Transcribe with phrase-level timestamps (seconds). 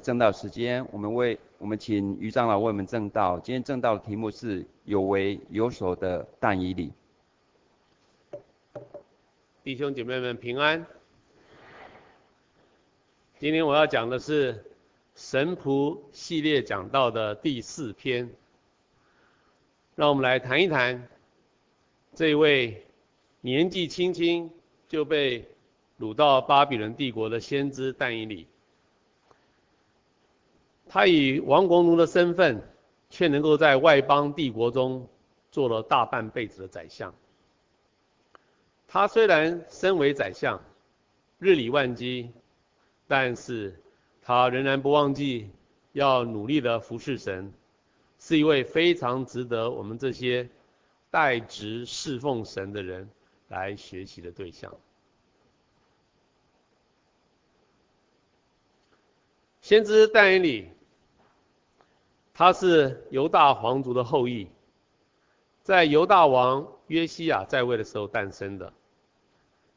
[0.00, 3.38] 证道时间，我们为我们请余长老为我们证道。
[3.38, 6.92] 今天证道的题目是有为有所的但以理。
[9.62, 10.84] 弟兄姐妹们平安。
[13.38, 14.64] 今天我要讲的是
[15.14, 18.28] 神仆系列讲道的第四篇。
[19.96, 21.08] 让我们来谈一谈
[22.14, 22.86] 这位
[23.42, 24.50] 年纪轻轻
[24.88, 25.46] 就被
[25.98, 28.46] 掳到巴比伦帝国的先知但以理。
[30.92, 32.60] 他以亡国奴的身份，
[33.10, 35.08] 却能够在外邦帝国中
[35.52, 37.14] 做了大半辈子的宰相。
[38.88, 40.60] 他虽然身为宰相，
[41.38, 42.32] 日理万机，
[43.06, 43.80] 但是
[44.20, 45.48] 他仍然不忘记
[45.92, 47.52] 要努力的服侍神，
[48.18, 50.48] 是一位非常值得我们这些
[51.08, 53.08] 代职侍奉神的人
[53.46, 54.74] 来学习的对象。
[59.60, 60.68] 先知但以理。
[62.40, 64.48] 他是犹大皇族的后裔，
[65.62, 68.72] 在犹大王约西亚在位的时候诞生的。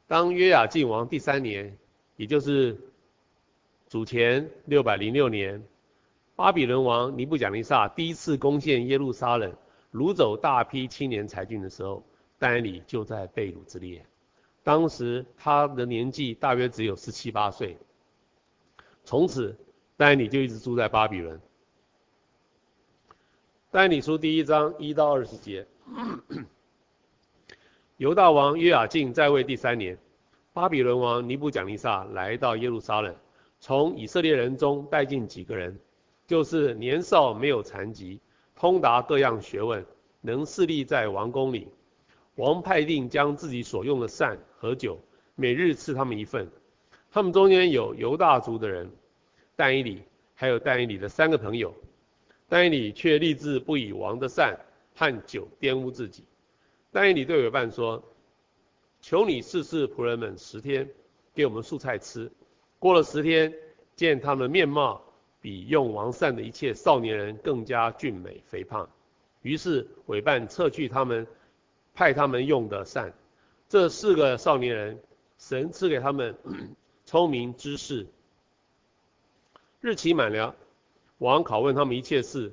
[0.06, 1.76] 当约雅敬王第三年，
[2.16, 2.74] 也就是
[3.86, 5.62] 主前六百零六年，
[6.34, 9.54] 巴比伦王尼布甲尼撒第一次攻陷耶路撒冷，
[9.92, 12.02] 掳走大批青年才俊的时候，
[12.38, 14.02] 丹尼就在被掳之列。
[14.62, 17.76] 当时他的年纪大约只有十七八岁。
[19.04, 19.54] 从此，
[19.98, 21.38] 丹尼就一直住在巴比伦。
[23.74, 25.66] 但以理书第一章一到二十节，
[27.96, 29.98] 犹大王约雅敬在位第三年，
[30.52, 33.12] 巴比伦王尼布甲尼撒来到耶路撒冷，
[33.58, 35.76] 从以色列人中带进几个人，
[36.24, 38.20] 就是年少没有残疾，
[38.54, 39.84] 通达各样学问，
[40.20, 41.66] 能侍立在王宫里。
[42.36, 45.00] 王派定将自己所用的膳和酒，
[45.34, 46.48] 每日赐他们一份。
[47.10, 48.88] 他们中间有犹大族的人，
[49.56, 50.00] 但以理，
[50.36, 51.74] 还有但以理的三个朋友。
[52.48, 54.58] 但以理却立志不以王的膳
[54.94, 56.24] 和酒玷污自己。
[56.92, 58.02] 但以理对委办说
[59.00, 60.88] ：“求你试试仆人们十天，
[61.34, 62.30] 给我们素菜吃。
[62.78, 63.52] 过了十天，
[63.96, 65.02] 见他们面貌
[65.40, 68.88] 比用王膳的一切少年人更加俊美肥胖。
[69.42, 71.26] 于是委办撤去他们
[71.94, 73.12] 派他们用的膳。
[73.68, 75.02] 这四个少年人，
[75.38, 76.34] 神赐给他们
[77.04, 78.06] 聪明知识。
[79.80, 80.54] 日期满了。”
[81.18, 82.52] 王拷问他们一切事，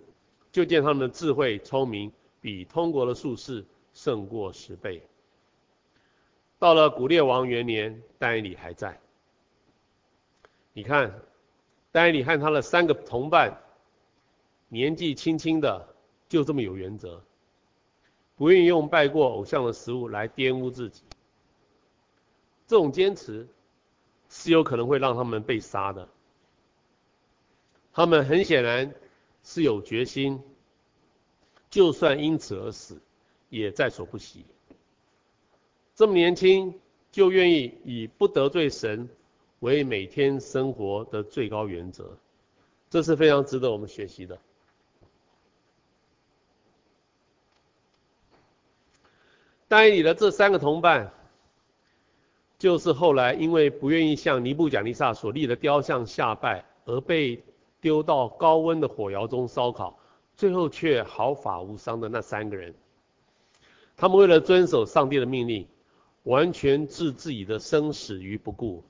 [0.52, 5.02] 就见他们的智慧聪明，比通国的术士胜过十倍。
[6.60, 9.00] 到了古列王元年，但以理还在。
[10.74, 11.22] 你看，
[11.92, 13.62] 但以理和他的三个同伴，
[14.70, 15.96] 年纪轻轻的，
[16.30, 17.22] 就这么有原则，
[18.36, 21.02] 不愿意用拜过偶像的食物来玷污自己。
[22.68, 23.48] 这种坚持，
[24.30, 26.08] 是有可能会让他们被杀的。
[27.94, 28.94] 他们很显然
[29.44, 30.41] 是有决心，
[31.69, 33.02] 就算因此而死，
[33.50, 34.46] 也在所不惜。
[35.94, 36.79] 这么年轻
[37.12, 39.09] 就愿意以不得罪神
[39.59, 42.18] 为每天生活的最高原则，
[42.90, 44.40] 这是非常值得我们学习的。
[49.68, 51.12] 但你的这三个同伴，
[52.58, 57.44] 就是后来因为不愿意向尼布甲尼撒所立的雕像下拜而被。
[57.81, 59.97] 丢到高温的火窑中烧烤，
[60.38, 62.75] 最后却毫发无伤的那三个人，
[63.97, 65.68] 他们为了遵守上帝的命令，
[66.24, 68.84] 完全置自己的生死于不顾。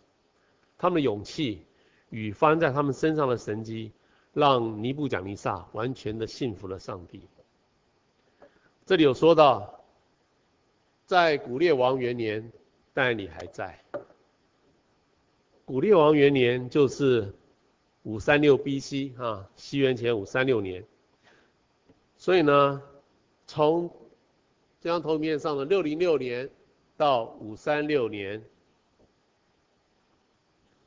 [0.78, 1.66] 他们的勇气
[2.10, 3.94] 与发生在他们身上的神迹，
[4.34, 7.22] 让尼布甲尼撒完全的信服了上帝。
[8.86, 9.82] 这里有说到，
[11.06, 12.52] 在古列王元年，
[12.94, 13.80] 但以理还在。
[15.64, 17.34] 古列王元年就是。
[18.04, 19.14] 五三六 B.C.
[19.18, 20.84] 啊，西元前五三六年。
[22.18, 22.82] 所以呢，
[23.46, 23.90] 从
[24.80, 26.50] 这张投影片上的六零六年
[26.98, 28.44] 到五三六年，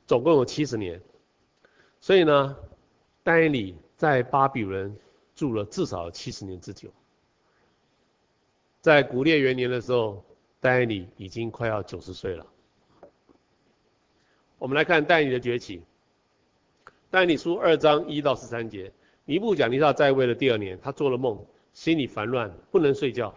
[0.05, 1.01] 总共有七十年。
[2.01, 2.57] 所以呢，
[3.23, 4.95] 但以理在巴比伦
[5.33, 6.89] 住了至少七十年之久。
[8.81, 10.23] 在古列元年的时候，
[10.59, 12.45] 但以理已经快要九十岁了。
[14.57, 15.81] 我们来看但以理的崛起。
[17.15, 18.91] 但以理书二章一到十三节，
[19.23, 21.39] 尼布甲尼撒在位的第二年，他做了梦，
[21.71, 23.33] 心里烦乱，不能睡觉。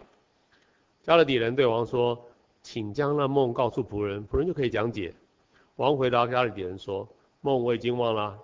[1.05, 2.21] 迦勒底人对王说
[2.61, 5.13] ：“请将那梦告诉仆人，仆人就可以讲解。”
[5.79, 7.07] 王回答迦勒底人说
[7.39, 8.37] ：“梦我已经忘了，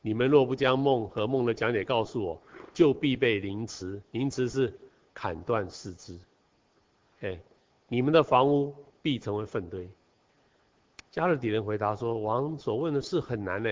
[0.00, 2.42] 你们若不将梦和梦的讲解告诉我，
[2.74, 4.02] 就必被凌迟。
[4.10, 4.76] 凌迟是
[5.14, 6.18] 砍断四肢。
[7.20, 7.38] 哎，
[7.86, 9.88] 你们的房屋必成为粪堆。”
[11.14, 13.70] 迦勒底人回答说：“王所问的事很难呢。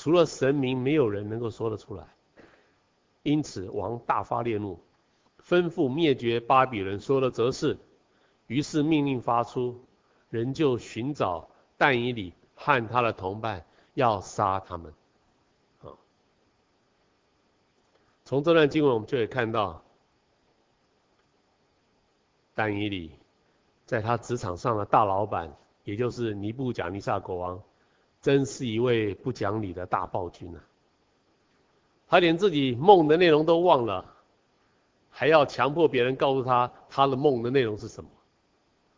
[0.00, 2.06] 除了神明，没有人能够说得出来。
[3.24, 4.78] 因此，王大发烈怒，
[5.42, 7.76] 吩咐灭绝巴比伦所有的哲士。
[8.46, 9.84] 于是命令发出，
[10.30, 14.94] 人就寻找但以理和他的同伴，要杀他们。
[18.24, 19.82] 从这段经文我们就可以看到，
[22.54, 23.10] 但以理
[23.84, 25.52] 在他职场上的大老板，
[25.82, 27.60] 也就是尼布甲尼撒国王，
[28.28, 30.62] 真是一位不讲理的大暴君啊！
[32.06, 34.04] 他连自己梦的内容都忘了，
[35.08, 38.10] 还要强迫别人告诉他他的梦的内容是什么。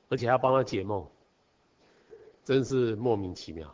[0.08, 1.06] 而且还要帮他解梦，
[2.44, 3.72] 真是莫名其妙，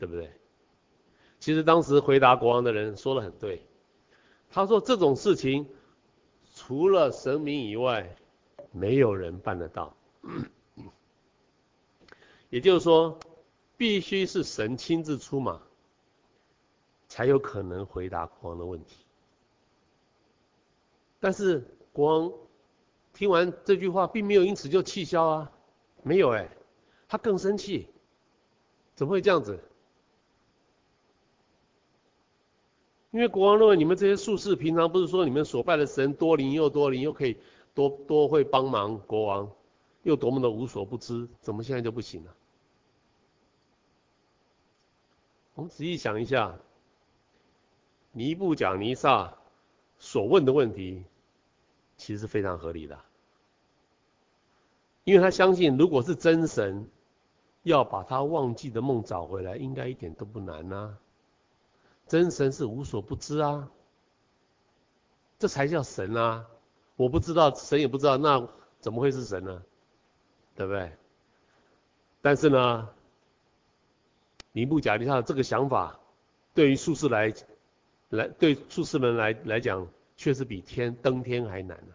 [0.00, 0.32] 对不对？
[1.38, 3.64] 其实当时回答国王的人说的很对，
[4.50, 5.64] 他说这种事情
[6.56, 8.16] 除了神明以外，
[8.72, 9.94] 没有人办得到。
[12.50, 13.16] 也就是说，
[13.76, 15.60] 必须是神亲自出马，
[17.08, 18.96] 才有可能回答国王的问题。
[21.20, 22.32] 但是国王。
[23.18, 25.50] 听完这句话，并没有因此就气消啊，
[26.02, 26.46] 没有哎，
[27.08, 27.88] 他更生气，
[28.94, 29.58] 怎么会这样子？
[33.12, 37.38] 因为国王认为你们这些术士平常不是说你们所拜的神多灵又多灵，又可以
[37.72, 39.50] 多多会帮忙国王，
[40.02, 42.36] 又多么的无所不知，怎么现在就不行了？
[45.56, 46.54] 我们仔细想一下，
[48.12, 49.34] 尼布甲尼撒
[49.98, 51.02] 所问的问题，
[51.96, 52.98] 其实是非常合理的。
[55.04, 56.86] 因为他相信，如果是真神，
[57.62, 60.98] 要把他忘记的梦找回来，应该一点都不难啊。
[62.06, 63.70] 真神是无所不知啊，
[65.38, 66.46] 这才叫神啊！
[66.96, 68.46] 我不知道，神也不知道，那
[68.80, 69.62] 怎么会是神呢？
[70.54, 70.92] 对不对？
[72.20, 72.90] 但是呢，
[74.56, 76.00] 尼布甲尼撒这个想法，
[76.54, 77.34] 对于术士来
[78.08, 79.86] 来对术士们来来讲，
[80.16, 81.92] 确实比天登天还难呢。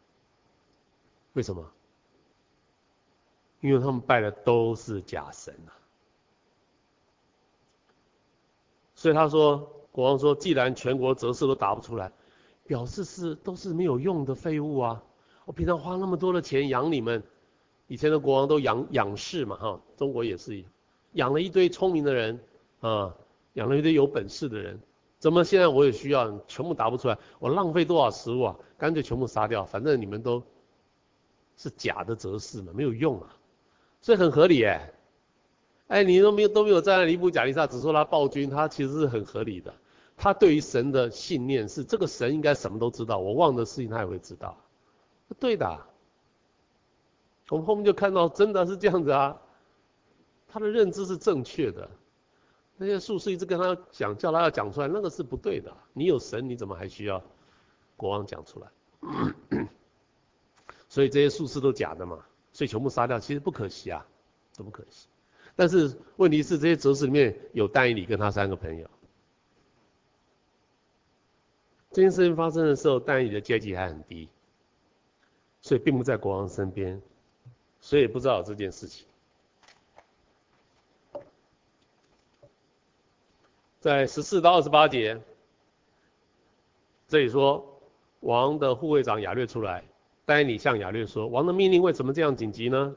[1.33, 1.67] 为什么？
[3.61, 5.73] 因为他们拜的都是假神啊，
[8.93, 9.57] 所以他说，
[9.91, 12.11] 国王说，既然全国哲士都答不出来，
[12.67, 15.03] 表示是都是没有用的废物啊！
[15.45, 17.23] 我平常花那么多的钱养你们，
[17.87, 20.63] 以前的国王都养养士嘛，哈，中国也是，
[21.13, 22.39] 养了一堆聪明的人
[22.81, 23.15] 啊，
[23.53, 24.79] 养了一堆有本事的人，
[25.17, 28.55] 怎么现在我也需要，全部答不出来，我浪费多少食物啊？
[28.77, 30.43] 干脆全部杀掉，反正你们都
[31.55, 33.37] 是假的哲士嘛，没有用啊！
[34.01, 34.91] 所以很合理哎，
[35.87, 39.71] 哎，你都没有都没有站在尼布甲尼撒，只说他暴君，他其实是很合理的。
[40.17, 44.57] 他对于神的信念是，这个神应该什么都知道，我忘的事情他也会知道，
[45.39, 45.79] 对的。
[47.49, 49.39] 我们后面就看到真的是这样子啊，
[50.47, 51.89] 他的认知是正确的。
[52.83, 55.71] 那些术士一直跟他讲，叫他要讲出来，那个是不对的。
[55.93, 57.23] 你有神，你怎么还需要
[57.95, 59.67] 国王讲出来？
[60.89, 62.25] 所以这些术士都假的嘛。
[62.51, 64.03] 所以全部杀掉，其实不可惜啊，
[64.57, 65.07] 都不可惜。
[65.55, 68.89] 但是问题是，这些哲士里面有但以理跟他三个朋友。
[71.91, 74.27] 这件事情发生的时候，但以理的阶级还很低，
[75.61, 76.99] 所以并不在国王身边，
[77.79, 79.05] 所以不知道这件事情。
[83.81, 85.19] 在十四到二十八节，
[87.07, 87.81] 这里说
[88.19, 89.83] 王的护卫长亚略出来。
[90.23, 92.95] 但以理向亚略说：“王的命令为什么这样紧急呢？”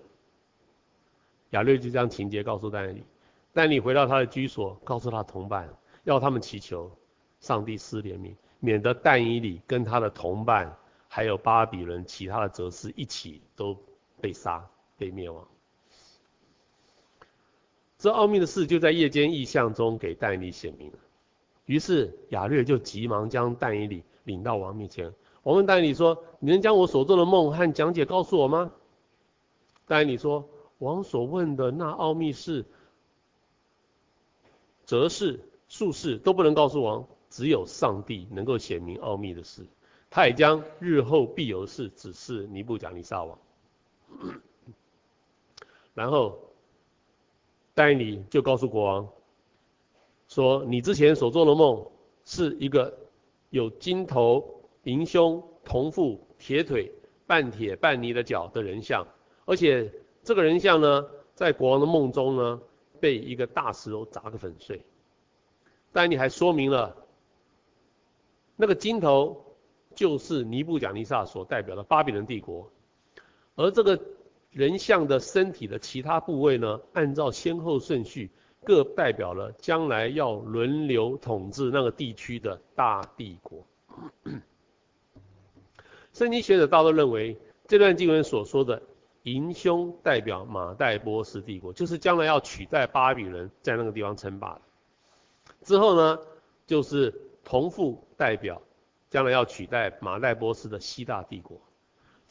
[1.51, 3.05] 亚略就将情节告诉但以理。
[3.55, 5.67] 但以回到他的居所，告诉他同伴，
[6.03, 6.91] 要他们祈求
[7.41, 10.77] 上帝施怜悯，免得但以理跟他的同伴，
[11.09, 13.75] 还有巴比伦其他的哲士一起都
[14.21, 14.63] 被杀、
[14.99, 15.49] 被灭亡。
[18.05, 20.99] 这奥秘的事就在夜间异象中给但以理显明了。
[21.65, 25.11] 于是亚略就急忙将但以理领到王面前。
[25.43, 28.71] 我问但以理说：“你能将我所做的梦和讲解告诉我吗？”
[29.89, 30.47] 但以理说
[30.81, 32.67] ：“王所问的那奥秘事，
[34.85, 39.65] 哲士、术士都不能告诉王，只有上帝能够显明奥秘的事。
[40.11, 43.39] 他也将日后必有事指示尼布甲尼撒王。
[45.95, 46.39] ”然后
[47.75, 49.09] 但以理就告诉国王
[50.29, 51.85] 说：“你之前所做的梦
[52.25, 52.97] 是一个
[53.51, 54.51] 有金头。”
[54.85, 56.93] 银胸、铜腹、铁腿、
[57.27, 59.03] 半铁半泥的脚的人像，
[59.47, 59.91] 而且
[60.23, 62.61] 这个人像呢，在国王的梦中呢，
[63.01, 64.85] 被一个大石头砸个粉碎。
[65.91, 66.95] 但你还说明了，
[68.57, 69.57] 那个金头
[69.95, 72.71] 就是尼布甲尼撒所代表的巴比伦帝国，
[73.55, 73.99] 而这个
[74.55, 78.31] 人像的身体的其他部位呢，按照先后顺序
[78.63, 83.67] 各代表了将来要轮流统治那个地区的大帝国。
[86.15, 88.81] 圣经学者大多认为，这段经文所说的
[89.25, 94.57] 迎凶代表马代波斯帝国，就是将来要取代巴比伦在那个地方称霸。
[95.63, 96.19] 之后呢，
[96.65, 98.63] 就是铜父代表
[99.11, 101.61] 将来要取代马代波斯的西大帝国，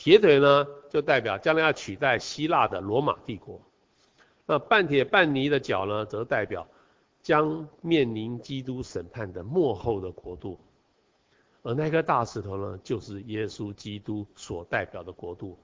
[0.03, 3.61] 铁腿呢就代表将来要取代希腊的罗马帝国。
[4.45, 6.67] 那半铁半泥的脚呢，则代表
[7.21, 10.59] 将面临基督审判的末后的国度，
[11.61, 15.57] 而那颗大石头呢，就是耶稣基督所代表的国度。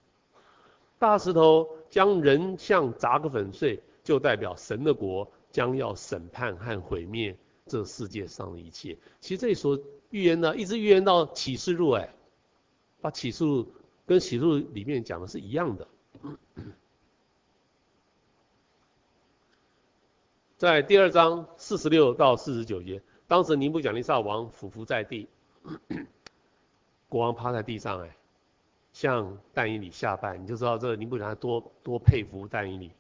[0.98, 8.98] 大石头将人像砸个粉碎，就代表神的国将要审判和毁灭这世界上的一切。
[9.20, 9.78] 其实这里所
[10.12, 12.10] 预言的，一直预言到启示录，哎，
[13.02, 13.70] 把启示录
[14.10, 15.88] 跟启示录里面讲的是一样的。
[20.58, 25.30] 在第二章四十六到四十九节，当时尼布甲尼撒王俯伏在地，
[27.08, 28.18] 国王趴在地上，哎，
[28.94, 32.92] 向但以理下拜，你就知道这尼布甲多多佩服但以理。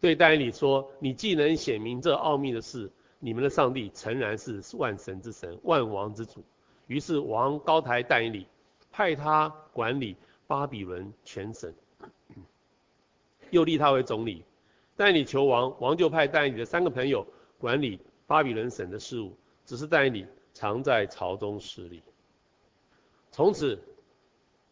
[0.00, 6.44] 对但以理说：“你既能显明这奥秘的事，你们的上帝诚然是万神之神，万王之主。”
[6.86, 8.46] 于是王高抬但以理，
[8.96, 11.74] 派他管理巴比伦全省，
[13.50, 14.44] 又立他为总理。
[14.94, 17.26] 但以理求王，王就派但以理的三个朋友
[17.58, 17.98] 管理
[18.28, 19.36] 巴比伦省的事务，
[19.66, 22.04] 只是但以理常在朝中施礼。
[23.32, 23.76] 从此，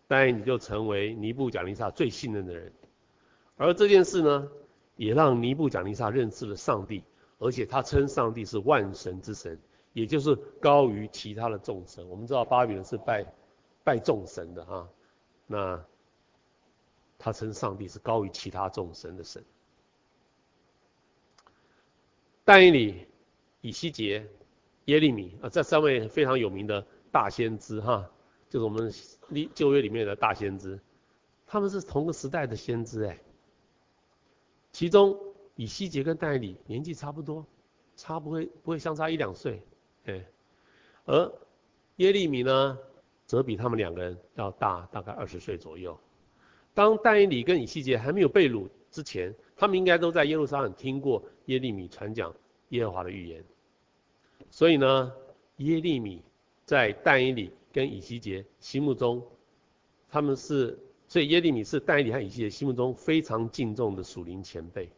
[0.06, 2.72] 但以理就成为尼布甲尼撒最信任的人。
[3.56, 4.48] 而这件事呢，
[4.94, 7.02] 也让尼布甲尼撒认识了上帝，
[7.38, 9.58] 而且他称上帝是万神之神，
[9.92, 12.08] 也就是高于其他的众神。
[12.08, 13.26] 我们知道巴比伦是拜
[13.84, 14.88] 拜众神的哈，
[15.46, 15.84] 那
[17.18, 19.44] 他称上帝是高于其他众神的神。
[22.44, 23.06] 但以理、
[23.60, 24.26] 以西结、
[24.86, 28.10] 耶利米啊，这三位非常有名的大先知哈，
[28.50, 28.92] 就是我们
[29.54, 30.80] 旧约里面的大先知，
[31.46, 33.18] 他们是同个时代的先知哎。
[34.72, 35.16] 其中
[35.54, 37.46] 以西结跟但以理年纪差不多，
[37.94, 39.62] 差不会不会相差一两岁
[40.06, 40.26] 哎，
[41.04, 41.32] 而
[41.96, 42.78] 耶利米呢，
[43.32, 45.98] 则比他们两个人要大大概二十岁左右。
[46.74, 52.30] 当但以理跟以西结还没有被掳之前，他们应该都在耶路撒冷听过耶利米传讲
[52.68, 53.42] 耶和华的预言，
[54.50, 55.10] 所以呢，
[55.56, 56.22] 耶利米
[56.66, 59.26] 在但以理跟以西结心目中，
[60.10, 64.90] 他们是，所以耶利米是但以理和以西结心目中非常敬重的属灵前辈。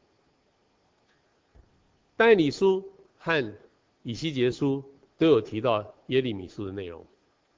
[2.16, 2.84] 但以理书
[3.16, 3.54] 和
[4.02, 4.82] 以西结书
[5.16, 7.06] 都有提到耶利米书的内容，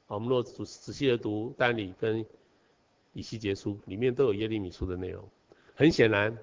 [0.07, 2.25] 我们若仔仔细的读但以理跟
[3.13, 5.29] 以西结书，里面都有耶利米书的内容，
[5.75, 6.37] 很显然。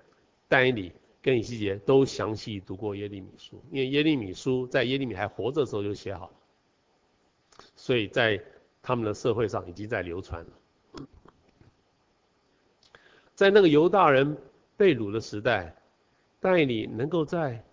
[0.47, 0.91] 但以理
[1.21, 6.33] 跟以西结都详细读过耶利米书，因为耶利米书在耶利米还活着的时候就写好了，
[7.75, 8.43] 所以在
[8.81, 11.07] 他们的社会上已经在流传了。
[13.33, 14.37] 在那个犹大人
[14.77, 15.75] 被掳的时代，
[16.39, 17.63] 但以理能够在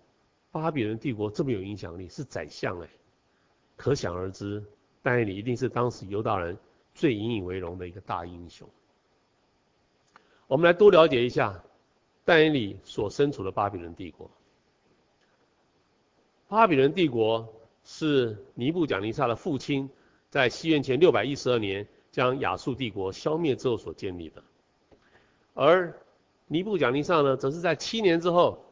[0.51, 2.89] 巴比伦帝国这么有影响力，是宰相哎，
[3.75, 4.63] 可想而知，
[5.01, 6.57] 但以理一定是当时犹大人
[6.93, 8.67] 最引以为荣的一个大英雄。
[10.47, 11.63] 我们来多了解一下。
[12.23, 14.29] 但以理所身处的巴比伦帝国，
[16.47, 17.51] 巴比伦帝国
[17.83, 19.89] 是尼布甲尼撒的父亲
[20.29, 24.43] 在西元前六百一十二年将亚述帝国消灭之后所建立的，
[25.55, 25.91] 而
[26.45, 28.63] 尼布甲尼撒呢，则是在七年之后，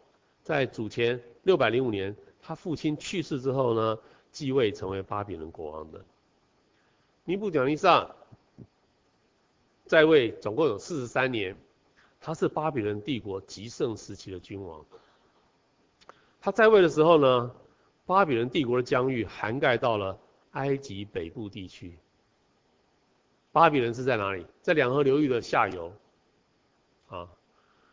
[0.44, 3.98] 在主前六百零五年他父亲去世之后呢，
[4.32, 6.06] 继位成为巴比伦国王的。
[7.30, 8.10] 尼布甲尼撒
[9.86, 11.56] 在位总共有四十三年。
[12.20, 14.84] 他是巴比伦帝国极盛时期的君王。
[16.42, 17.56] 他在位的时候呢，
[18.08, 20.20] 巴比伦帝国的疆域涵盖到了
[20.54, 22.00] 埃及北部地区。
[23.52, 24.44] 巴比伦是在哪里？
[24.64, 25.94] 在两河流域的下游。
[27.10, 27.30] 啊，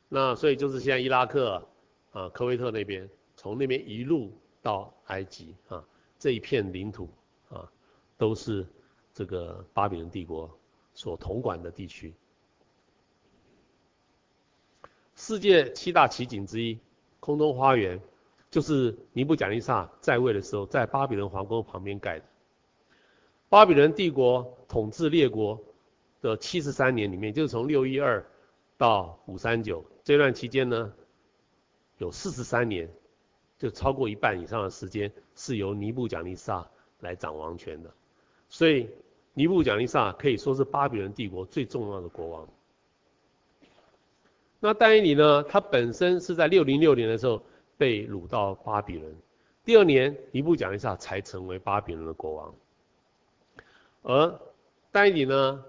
[0.08, 1.62] 那所以就是现在伊拉克
[2.10, 5.84] 啊、科威特那边，从那边一路到埃及啊，
[6.18, 7.10] 这一片领土
[7.50, 7.70] 啊，
[8.16, 8.66] 都是
[9.16, 10.58] 这个巴比伦帝国
[10.92, 12.12] 所统管的地区。
[15.14, 16.78] 世界七大奇景之一，
[17.18, 17.98] 空中花园，
[18.50, 22.26] 就是尼布甲尼撒在位的时候，在巴比伦皇宫旁边盖的。
[23.48, 25.58] 巴比伦帝国统治列国
[26.20, 28.22] 的七十三年里面，就是从六一二
[28.76, 30.92] 到五三九这段期间呢，
[31.96, 32.86] 有四十三年，
[33.56, 36.70] 就超过一半以上的时间是由尼布甲尼撒
[37.00, 37.90] 来掌王权的。
[38.50, 38.90] 所以
[39.38, 42.48] 尼布甲尼撒可以说是巴比伦帝国最重要的国王。
[44.58, 45.42] 那丹尼里呢？
[45.42, 47.42] 他本身是在六零六年的时候
[47.76, 49.14] 被掳到巴比伦。
[49.62, 52.54] 第二年，尼布甲尼撒才成为巴比伦的国王。
[54.04, 54.40] 而
[54.90, 55.64] 丹尼里呢，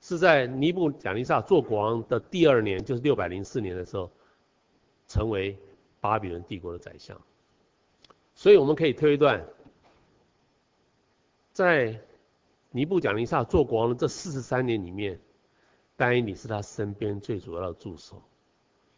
[0.00, 4.08] 是在尼布甲尼撒做国王的第二年，就是六百零四年的时候，
[5.08, 5.58] 成为
[6.00, 7.20] 巴比伦帝国的宰相。
[8.36, 9.44] 所以我们可以推断，
[11.52, 12.00] 在
[12.70, 15.18] 尼布甲尼撒做国王的这四十三年里面，
[15.96, 18.22] 但以理是他身边最主要的助手，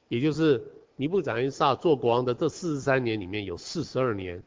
[0.08, 0.62] 也就是
[0.96, 4.42] 尼布甲尼撒做国王的这四十三年里面有四十二年，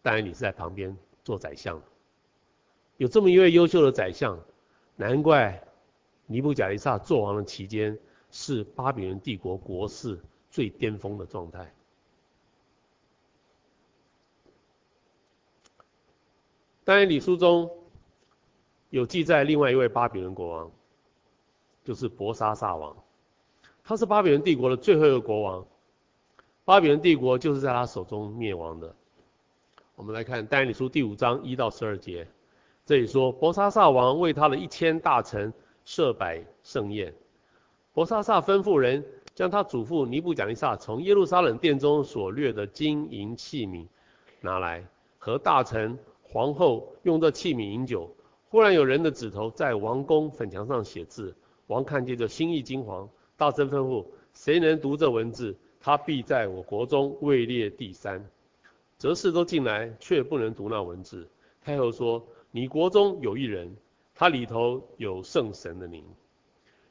[0.00, 1.82] 但以理是在旁边做宰相。
[2.96, 4.38] 有这么一位优秀的宰相，
[4.96, 5.62] 难怪
[6.26, 7.98] 尼布甲尼撒做王的期间
[8.30, 10.18] 是巴比伦帝国国势
[10.50, 11.74] 最巅峰的状态。
[16.84, 17.70] 但以理书中
[18.90, 20.70] 有记载另外一位巴比伦国王，
[21.84, 22.96] 就是伯沙撒王，
[23.84, 25.66] 他是巴比伦帝国的最后一个国王，
[26.64, 28.94] 巴比伦帝国就是在他手中灭亡的。
[29.94, 32.26] 我们来看但以理书第五章一到十二节，
[32.86, 35.52] 这里说伯沙撒王为他的一千大臣
[35.84, 37.14] 设摆盛宴，
[37.92, 39.04] 伯沙撒吩咐人
[39.34, 43.86] 将他祖父尼布甲尼撒从耶路撒冷殿中所掠的金银器皿
[44.40, 44.84] 拿来，
[45.18, 45.98] 和大臣。
[46.30, 48.14] 皇后用这器皿饮酒，
[48.50, 51.36] 忽然有人的指头在王宫粉墙上写字，
[51.66, 58.26] 王看见就心意惊惶，大声吩咐：谁能读这文字，他必在我国中位列第三。
[58.98, 61.28] 哲士都进来，却不能读那文字。
[61.60, 63.76] 太后说：你国中有一人，
[64.14, 66.02] 他里头有圣神的灵。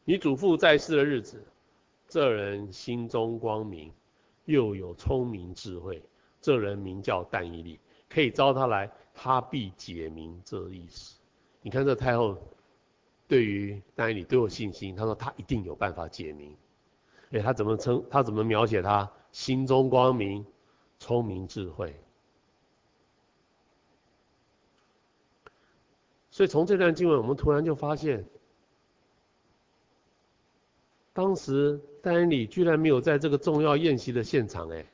[0.05, 1.43] 你祖父在世的日子，
[2.07, 3.91] 这人心中光明，
[4.45, 6.01] 又有聪明智慧。
[6.39, 8.89] 这人名叫但以利，可以招他来。
[9.15, 11.16] 他必解明这意思。
[11.67, 12.37] 你看这太后
[13.27, 16.55] 对于但以理都有信心，他说他一定有办法解明。
[17.31, 18.01] 哎，他怎么称？
[18.09, 19.11] 他怎么描写他？
[19.33, 20.45] 心中光明，
[20.97, 21.93] 聪明智慧。
[26.31, 28.25] 所以从这段经文，我们突然就发现，
[31.11, 34.85] 当时但以理居然没有在这个重要宴席的现场，哎。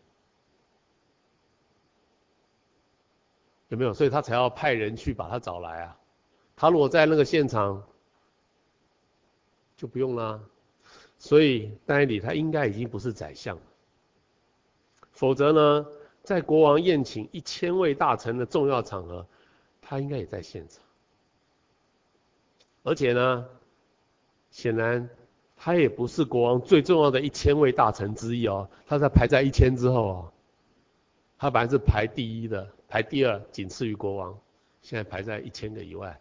[3.68, 3.94] 有没有？
[3.94, 6.00] 所以他才要派人去把他找来啊。
[6.64, 7.84] 他如果在那个现场，
[9.76, 10.40] 就不用啦。
[11.18, 13.62] 所以但以理他应该已经不是宰相了。
[15.12, 15.86] 否则呢，
[16.22, 19.28] 在国王宴请一千位大臣的重要场合，
[19.82, 20.82] 他应该也在现场。
[22.84, 23.46] 而且呢，
[24.50, 25.10] 显然
[25.58, 28.70] 他也不是国王最重要的一千位大臣之一哦。
[28.88, 30.32] 他在排在一千之后哦。
[31.38, 32.66] 他本来是排第一的。
[32.88, 34.40] 排第二，仅次于国王，
[34.82, 36.18] 现在排在一千个以外，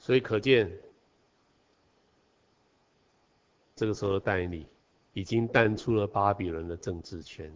[0.00, 0.72] 所以可见，
[3.76, 4.66] 这个时候的但以理
[5.12, 7.52] 已经淡出了巴比伦的政治圈。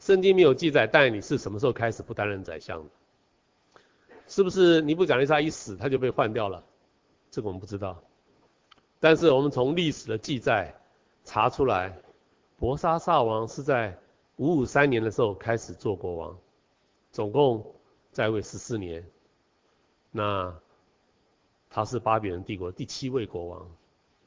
[0.00, 2.90] 圣经没有记载但以理是什么时候开始不担任宰相的，
[4.26, 6.64] 是不是尼布甲尼撒一死他就被换掉了？
[7.30, 8.02] 这个我们不知道，
[8.98, 10.74] 但是我们从历史的记载
[11.22, 11.96] 查出来。
[12.56, 13.96] 伯沙撒王是在
[14.34, 16.36] 五五三年的时候开始做国王，
[17.12, 17.72] 总共
[18.12, 19.04] 在位十四年。
[20.10, 20.58] 那
[21.68, 23.70] 他是巴比伦帝国第七位国王，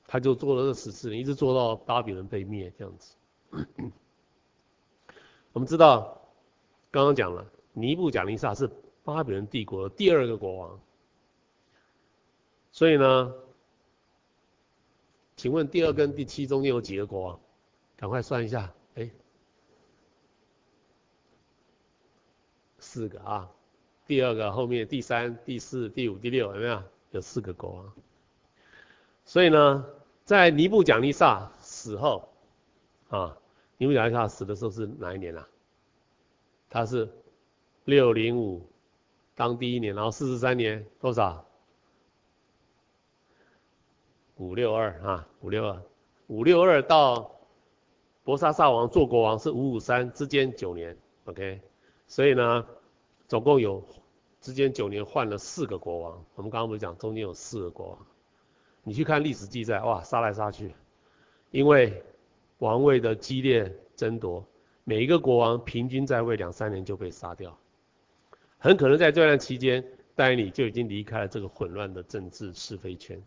[0.06, 3.16] 他就做了这十四年，一直做到巴比伦被灭这样子。
[5.54, 6.22] 我们知道，
[6.92, 8.70] 刚刚讲了，尼布甲尼撒是
[9.04, 10.80] 巴比伦帝国的第二个国王，
[12.72, 13.34] 所以呢，
[15.36, 17.40] 请问第二跟第七中间有几个国王？
[17.98, 19.10] 赶快算一下，哎，
[22.80, 23.52] 四个啊，
[24.06, 26.84] 第二个后面第三、第四、第五、第六有没有？
[27.12, 27.94] 有四个国王。
[29.26, 29.86] 所以呢，
[30.26, 32.28] 在尼布甲尼撒死后，
[33.10, 33.38] 啊，
[33.78, 35.48] 尼布甲尼撒死的时候是哪一年啊？
[36.70, 37.10] 他是
[37.86, 38.70] 六零五
[39.36, 41.46] 当第一年，然后四十三年多少？
[44.38, 45.82] 五六二啊，五六二，
[46.28, 47.30] 五六二到。
[48.24, 51.60] 博沙萨王做国王是五五三之间九年，OK，
[52.08, 52.64] 所以呢，
[53.32, 53.82] 总共有
[54.42, 56.26] 之间九年换了四个国王。
[56.36, 58.06] 我们刚刚不是讲中间有四个国王？
[58.84, 60.76] 你去看历史记载，哇，杀来杀去，
[61.50, 62.04] 因为
[62.58, 64.46] 王位的激烈争夺，
[64.84, 67.58] 每一个国王平均在位两三年就被杀掉，
[68.58, 69.82] 很可能在这段期间，
[70.14, 73.24] 但以理就已经离开了这个混乱的政治是非圈。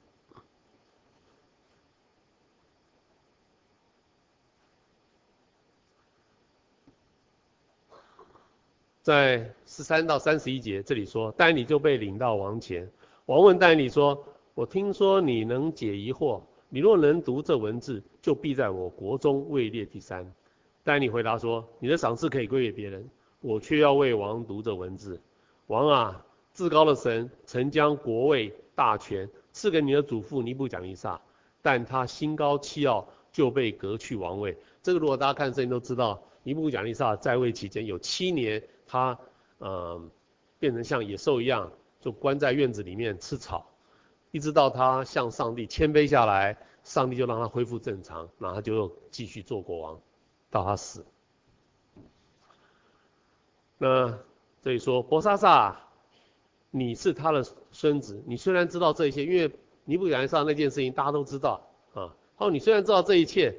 [9.01, 12.89] 在十三到三十一节这里说，但以理就被领到王前，
[13.27, 20.33] 王问但以理说：“我听说你能解疑惑，你若能读这文字，就必在我国中位列第三。
[20.85, 23.05] 但你回答说，你的赏赐可以归给别人，
[23.41, 25.21] 我却要为王读这文字。
[25.67, 31.21] 王啊，至高的神曾将国位大权赐给你的祖父尼布甲尼撒，
[31.61, 34.57] 但他心高气傲，就被革去王位。
[34.85, 39.19] 这个如果大家看圣经都知道，尼布甲尼撒在位期间有七年，他
[39.59, 40.01] 呃
[40.59, 43.67] 变成像野兽一样，就关在院子里面吃草，
[44.31, 50.01] 一直到他向上帝谦卑下来，上帝就让他恢复正常，然后就继续做国王。
[50.51, 51.05] 到他死，
[53.77, 54.17] 那
[54.63, 55.81] 这里说伯沙撒，
[56.71, 59.53] 你是他的孙子，你虽然知道这些，因为
[59.85, 61.61] 尼布甲尼撒那件事情大家都知道
[61.93, 62.15] 啊。
[62.37, 63.53] 好，你虽然知道这一切，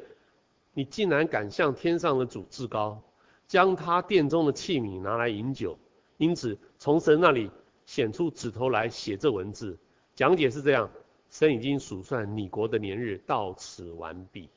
[0.73, 3.01] 你竟然敢向天上的主至高，
[3.45, 5.77] 将他殿中的器皿拿来饮酒，
[6.17, 7.51] 因此从神那里
[7.85, 9.77] 显出指头来写这文字。
[10.15, 10.89] 讲解是这样，
[11.29, 14.49] 神已经数算你国的年日，到此完毕，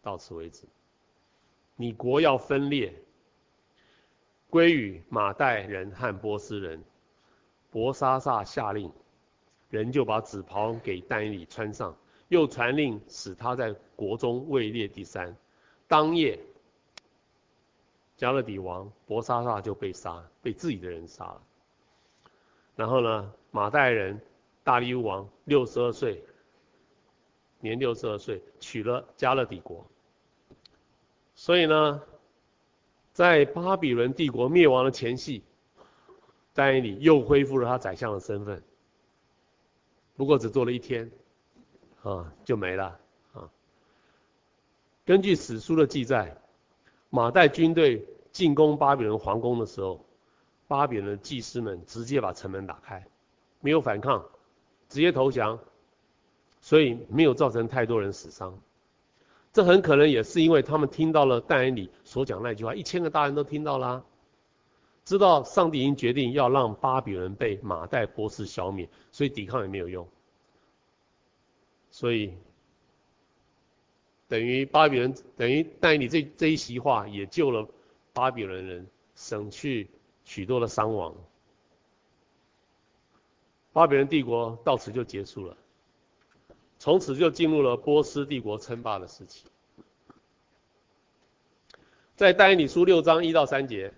[0.00, 0.64] 到此为止。
[1.74, 2.94] 你国要分裂，
[4.48, 6.82] 归于马代人和波斯人。
[7.70, 8.90] 伯沙撒下令，
[9.68, 11.94] 人就把紫袍给但以理穿上，
[12.28, 15.36] 又传令使他在国中位列第三。
[15.88, 16.38] 当夜，
[18.18, 21.42] 迦勒底王伯沙撒就被杀，被自己的人杀了。
[22.74, 24.20] 然后呢，马代人
[24.64, 26.22] 大利乌王六十二岁，
[27.60, 29.86] 年六十二岁，娶了迦勒底国。
[31.34, 32.02] 所以呢，
[33.12, 35.42] 在巴比伦帝国灭亡的前夕，
[36.54, 38.62] 但以理又恢复了他宰相的身份，
[40.16, 41.10] 不过只做了一天，
[42.02, 42.98] 啊，就没了
[43.34, 43.50] 啊。
[45.04, 46.36] 根据史书的记载，
[47.16, 50.04] 马代军队进攻巴比伦皇宫的时候，
[50.68, 53.06] 巴比伦的祭司们直接把城门打开，
[53.62, 54.22] 没有反抗，
[54.90, 55.58] 直接投降，
[56.60, 58.60] 所以没有造成太多人死伤。
[59.50, 64.04] 这很可能也是因为他们听到了但以理所讲那句话，一千个大人都听到啦，
[65.06, 70.06] 知道上帝已经决定要让巴比伦被马代波斯消灭，所以抵抗也没有用。
[71.90, 72.34] 所以
[74.28, 77.68] 等于巴比伦等于但你这这一席话也救了
[78.12, 79.88] 巴比伦人，省去
[80.24, 81.14] 许多的伤亡。
[83.72, 85.56] 巴比伦帝国到此就结束了。
[86.78, 89.46] 从此就进入了波斯帝国称霸的时期。
[92.14, 93.92] 在但以理书六章一到三节，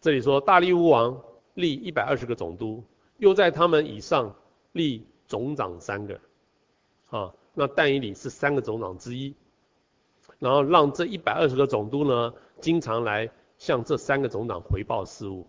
[0.00, 1.22] 这里说大利乌王
[1.54, 2.82] 立一百二十个总督，
[3.18, 4.34] 又在他们以上
[4.72, 6.20] 立总长三个，
[7.10, 9.34] 啊，那但以理是三个总长之一，
[10.38, 15.46] 然后让这一百二十个总督呢，经常来向这三个总长回报事务。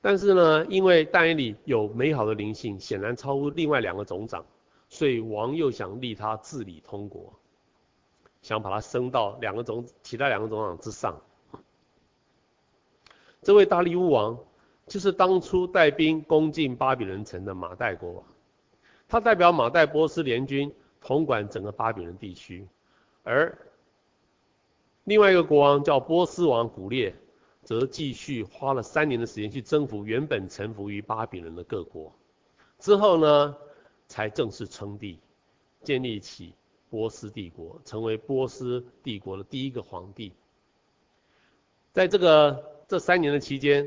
[0.00, 4.44] 但是呢，因为但以理有美好的灵性，显然超乎另外两个总长。
[4.88, 7.32] 所以王又想立他治理通国，
[8.42, 11.18] 想把他升到两个总其他两个总长之上。
[13.40, 14.38] 这位大利乌王
[14.86, 18.24] 就是当初带兵攻进巴比伦城的马代国王，
[19.12, 20.72] 他代表马代波斯联军
[21.02, 22.66] 统管整个巴比伦地区，
[23.22, 23.58] 而
[25.04, 27.14] 另外一个国王叫波斯王古列，
[27.62, 32.10] 则继续花了三年的时间去征服原本臣服于巴比伦的各国。
[32.78, 33.54] 之后呢，
[34.08, 35.18] 才正式称帝，
[35.82, 36.54] 建立起
[36.88, 40.32] 波斯帝国，成为波斯帝国的第一个皇帝。
[41.92, 43.86] 在这个这三年的期间，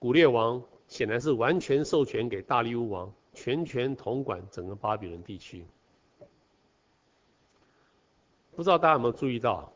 [0.00, 5.66] 古列王显然是完全授权给大利乌王，全权统管整个巴比伦地区。
[8.54, 9.72] 不知道大家有没有注意到，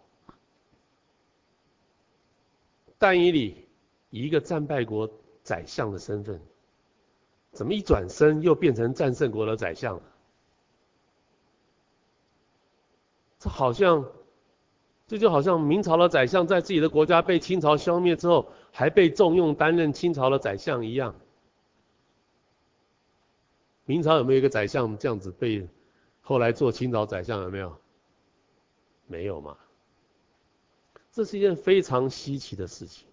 [2.99, 3.67] 但以理
[4.11, 5.11] 以一个战败国
[5.43, 6.41] 宰相的身份。
[7.53, 10.03] 怎么一转身又变成战胜国的宰相了？
[13.39, 14.05] 这好像，
[15.07, 21.15] 这就好像明朝的宰相在自己的国家被清朝消灭之后，还被重用担任清朝的宰相一样。
[23.87, 25.67] 明朝有没有一个宰相这样子被
[26.21, 27.41] 后来做清朝宰相？
[27.43, 27.77] 有没有？
[29.07, 29.57] 没有嘛。
[31.13, 33.07] 这是一件非常稀奇的事情。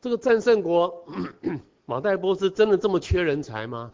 [0.00, 1.06] 这个战胜国
[1.86, 3.92] 马代波斯真的这么缺人才吗？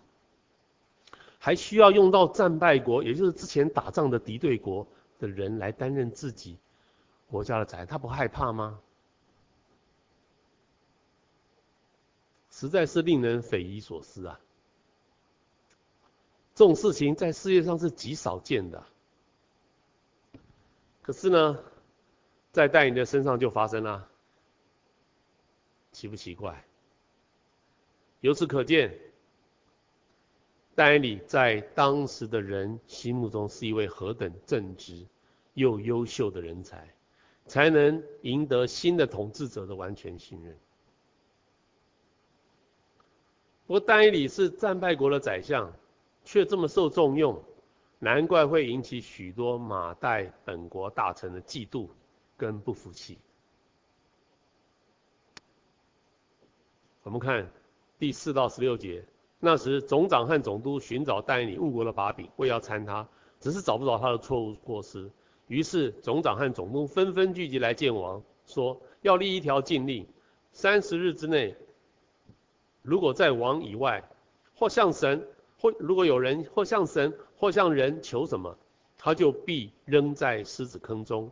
[1.39, 4.87] 还需要用到战败国，也就是之前打仗的敌对国
[5.19, 6.57] 的人来担任自己
[7.29, 8.79] 国家的宰，他不害怕吗？
[12.63, 14.39] 实在是令人匪夷所思啊！
[16.55, 18.87] 这种事情在世界上是极少见的，
[21.03, 21.59] 可是呢，
[22.53, 24.09] 在但以理的身上就发生了。
[25.91, 26.65] 奇不奇怪？
[28.21, 28.97] 由此可见，
[30.77, 35.05] 但以理在当时的人心目中是一位何等正直
[35.55, 36.95] 又优秀的人才，
[37.49, 40.57] 才能赢得新的统治者的完全信任。
[43.67, 45.73] 不过但以理是战败国的宰相，
[46.25, 47.43] 却这么受重用，
[47.99, 51.89] 难怪会引起许多马代本国大臣的嫉妒
[52.37, 53.19] 跟不服气。
[57.03, 57.51] 我们看
[57.99, 59.05] 第四到十六节。
[59.45, 63.09] 那时，总长和总督寻找但以理误国的把柄，为要参他，
[63.41, 65.11] 只是找不着他的错误过失。
[65.49, 70.07] 于是，总长和总督纷纷聚集来见王，说要立一条禁令：
[70.53, 71.57] 三十日之内，
[72.83, 74.03] 如果在王以外，
[74.55, 75.27] 或向神，
[75.59, 78.57] 或如果有人或向神或向人求什么，
[78.99, 81.31] 他就必扔在狮子坑中。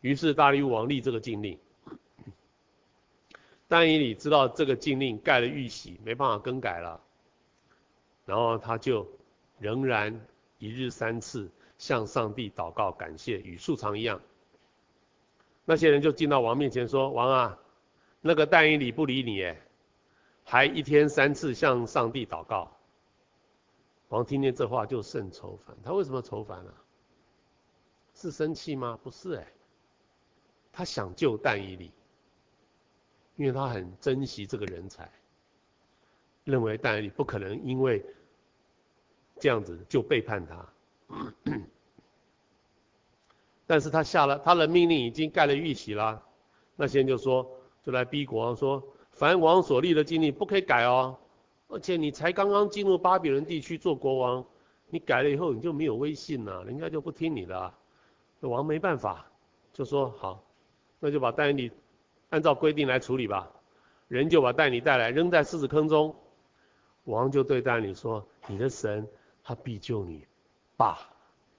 [0.00, 1.58] 于是，大利乌王立这个禁令。
[3.66, 7.00] 但以理知道这个禁令盖了玉玺，没办法更改了。
[8.26, 9.06] 然后他就
[9.58, 10.20] 仍然
[10.58, 14.20] 一日三次向上帝祷告感谢，与素常一样。
[15.64, 17.58] 那些人就进到王面前说：“王啊，
[18.20, 19.58] 那个但以理不理你，哎，
[20.44, 22.70] 还一天三次向上帝祷告。”
[24.08, 25.76] 王听见这话就甚愁烦。
[25.82, 26.74] 他为什么愁烦啊？
[28.14, 28.96] 是生气吗？
[29.02, 29.52] 不是哎，
[30.70, 31.90] 他想救但以理，
[33.34, 35.10] 因为他很珍惜这个人才。
[36.44, 38.04] 认为但以理不可能因为
[39.40, 40.68] 这样子就背叛他，
[43.66, 46.22] 但是他下了他的命令已经盖了玉玺了，
[46.76, 47.50] 那些人就说
[47.82, 48.80] 就来逼国王说，
[49.14, 51.16] 凡王所立的禁令不可以改哦，
[51.68, 54.44] 而且你才刚刚进入巴比伦地区做国王，
[54.90, 57.74] 你改了以后你就没有威信了，人家就不听你的啊，
[58.40, 59.24] 王没办法，
[59.72, 60.42] 就说好，
[60.98, 61.70] 那就把但以理
[62.30, 63.48] 按照规定来处理吧，
[64.08, 66.14] 人就把但以理带来扔在狮子坑中。
[67.04, 69.06] 王就对但以理说：“你的神
[69.44, 70.26] 他必救你
[70.76, 70.98] 吧，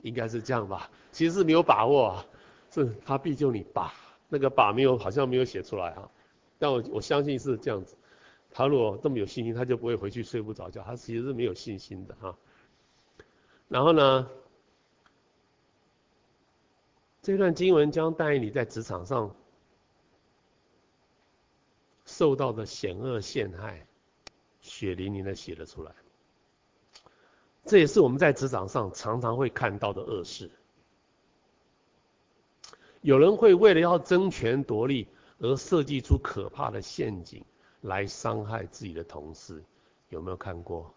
[0.02, 0.90] 应该是这样吧？
[1.12, 2.26] 其实是没有把握，
[2.70, 3.94] 是他必救你吧？
[4.28, 6.10] 那个把没有，好像没有写出来啊。
[6.58, 7.96] 但我我相信是这样子。
[8.52, 10.82] 他如果这么有信心，他就不会回去睡不着觉。
[10.84, 12.38] 他其实是没有信心的哈。
[13.68, 14.30] 然后呢，
[17.22, 19.36] 这段经文将带你在职场上
[22.06, 23.86] 受到的险恶陷害。”
[24.68, 25.92] 血淋淋的写了出来，
[27.66, 30.50] 这也是我们在职场上常常会看到的恶事。
[33.02, 35.08] 有人会为了要争权夺利
[35.40, 37.44] 而设计出可怕的陷阱
[37.82, 39.64] 来伤害自己的同事，
[40.10, 40.94] 有没有看过？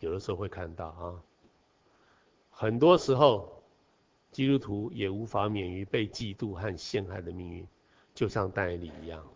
[0.00, 1.22] 有的时候会看到啊。
[2.50, 3.62] 很多时候，
[4.30, 7.66] 基督徒也无法免于被嫉妒和陷害的命运，
[8.14, 9.26] 就像但以理一样。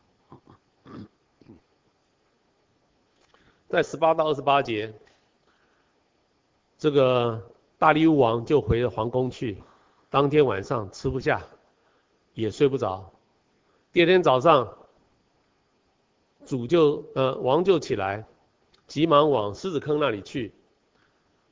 [3.68, 4.94] 在十八到二十八节，
[6.78, 9.60] 这个大利乌王就回了皇宫去。
[10.08, 11.42] 当天晚上吃不下，
[12.36, 13.10] 也睡不着。
[13.92, 14.76] 第二天早上，
[16.44, 18.24] 主就呃王就起来，
[18.86, 20.52] 急忙往狮子坑那里去，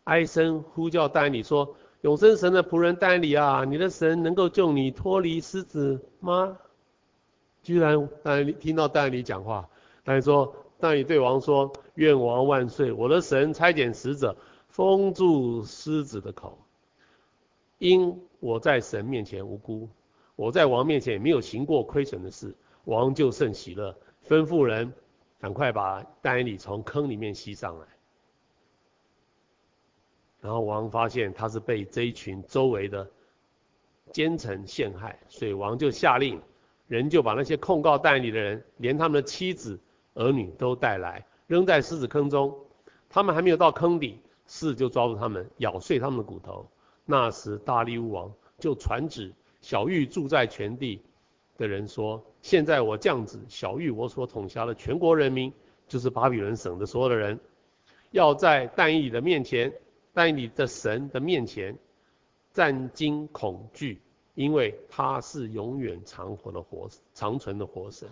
[0.05, 6.57] 哀声呼叫丹尼说：“永生神的仆人丹尼啊，你的神能够救你脱离狮子吗？”
[7.65, 9.69] 居然丹尼听到丹尼讲话，
[10.05, 10.55] 丹尼说。
[10.81, 12.93] 丹尼对王说：“愿王万岁！
[12.93, 14.37] 我的神差遣使者
[14.69, 16.59] 封住狮子的口，
[17.79, 19.89] 因我在神面前无辜，
[20.37, 23.97] 我在王面前也没有行过亏损的事。”王就甚喜乐，
[24.29, 24.93] 吩咐人
[25.41, 27.87] 赶快把但以理从坑里面吸上来。
[30.41, 33.11] 然后王发现他是被这一群周围的
[34.13, 36.39] 奸臣陷害，所以王就下令，
[36.87, 39.81] 人就把那些控告但以理的人，连他们的妻子。
[40.17, 42.57] 儿女都带来，扔在狮子坑中。
[43.09, 46.69] 他们还没有到坑底，狮就抓住他们，咬碎他们的骨头。
[47.05, 49.33] 那时大力乌王就传旨，
[49.65, 51.01] 小玉住在全地
[51.57, 55.51] 的人说：现在我降旨，小玉我所统辖的全国人民，
[55.89, 57.41] 就是巴比伦省的所有的人，
[58.11, 59.73] 要在但以理的面前，
[60.13, 61.79] 但以理的神的面前，
[62.53, 64.03] 战惊恐惧，
[64.35, 68.07] 因为他是永远长活的活长存的活神。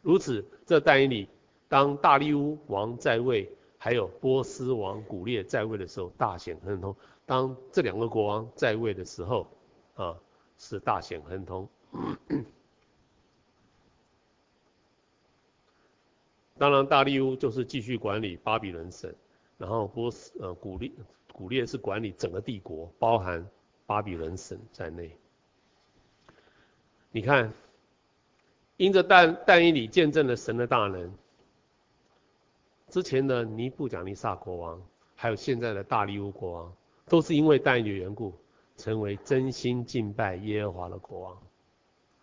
[0.00, 1.28] 如此，这但以理
[1.66, 6.94] 当大利乌王在位，还有波斯王古列在位的时候，大显亨通；
[7.26, 9.48] 当这两个国王在位的时候，
[9.94, 10.16] 啊，
[10.62, 11.68] 是大显亨通。
[16.56, 19.12] 当然，大利乌就是继续管理巴比伦省，
[19.58, 20.92] 然后波斯呃古列
[21.32, 23.44] 古列是管理整个帝国，包含
[23.86, 25.16] 巴比伦省在内。
[27.10, 27.52] 你看。
[28.78, 31.12] 因着但但以理见证了神的大能，
[32.88, 34.82] 之前的尼布甲尼撒国王，
[35.14, 36.72] 还有现在的大利乌国王，
[37.06, 38.34] 都是因为但以的缘故，
[38.76, 41.36] 成为真心敬拜耶和华的国王。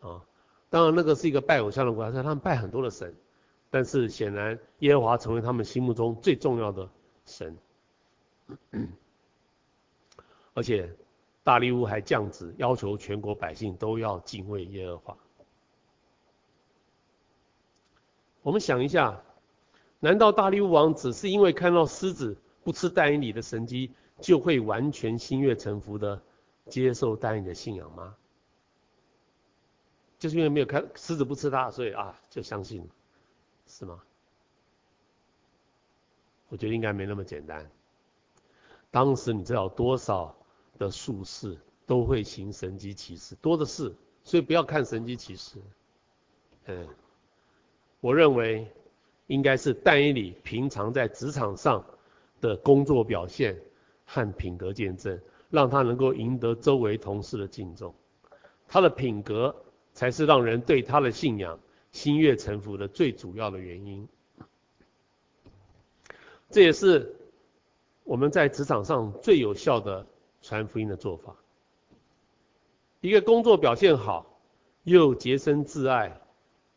[0.01, 0.25] 啊，
[0.69, 3.15] 当然那个是一个拜偶像的国家，他们拜很多的神，
[3.69, 6.89] 但是显然耶和华成为他们心目中最重要的
[7.25, 7.57] 神。
[10.53, 10.93] 而且
[11.43, 15.17] 大利乌还降旨，要求全国百姓都要敬畏耶和华。
[18.41, 19.21] 我们想一下。
[20.01, 26.21] 难道大利乌王只是因为看到狮子不吃但以理的神鸡，就会完全心悦诚服的
[26.69, 28.15] 接受单一的信仰吗？
[30.17, 32.87] 就是因为没有看狮子不吃它，所以啊就相信，
[33.67, 34.01] 是吗？
[36.49, 37.69] 我觉得应该没那么简单。
[38.91, 40.35] 当时你知道多少
[40.77, 45.59] 的术士都会行神迹奇事，多的是，所以不要看神迹奇事。
[46.65, 46.87] 嗯，
[47.99, 48.71] 我认为。
[49.29, 51.85] 应该是但以理平常在职场上
[52.41, 53.55] 的工作表现
[54.03, 57.93] 和品格见证，让他能够赢得周围同事的敬重。
[58.67, 59.55] 他的品格
[59.93, 61.59] 才是让人对他的信仰
[61.91, 64.07] 心悦诚服的最主要的原因。
[66.51, 67.15] 这也是
[68.03, 70.05] 我们在职场上最有效的
[70.41, 71.35] 传福音的做法。
[73.01, 74.39] 一个工作表现好，
[74.83, 76.19] 又洁身自爱、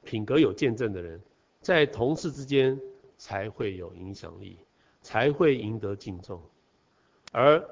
[0.05, 1.21] 品格有见证的人。
[1.61, 2.81] 在同事之间
[3.17, 4.59] 才会有影响力，
[5.01, 6.43] 才会赢得敬重。
[7.33, 7.65] 而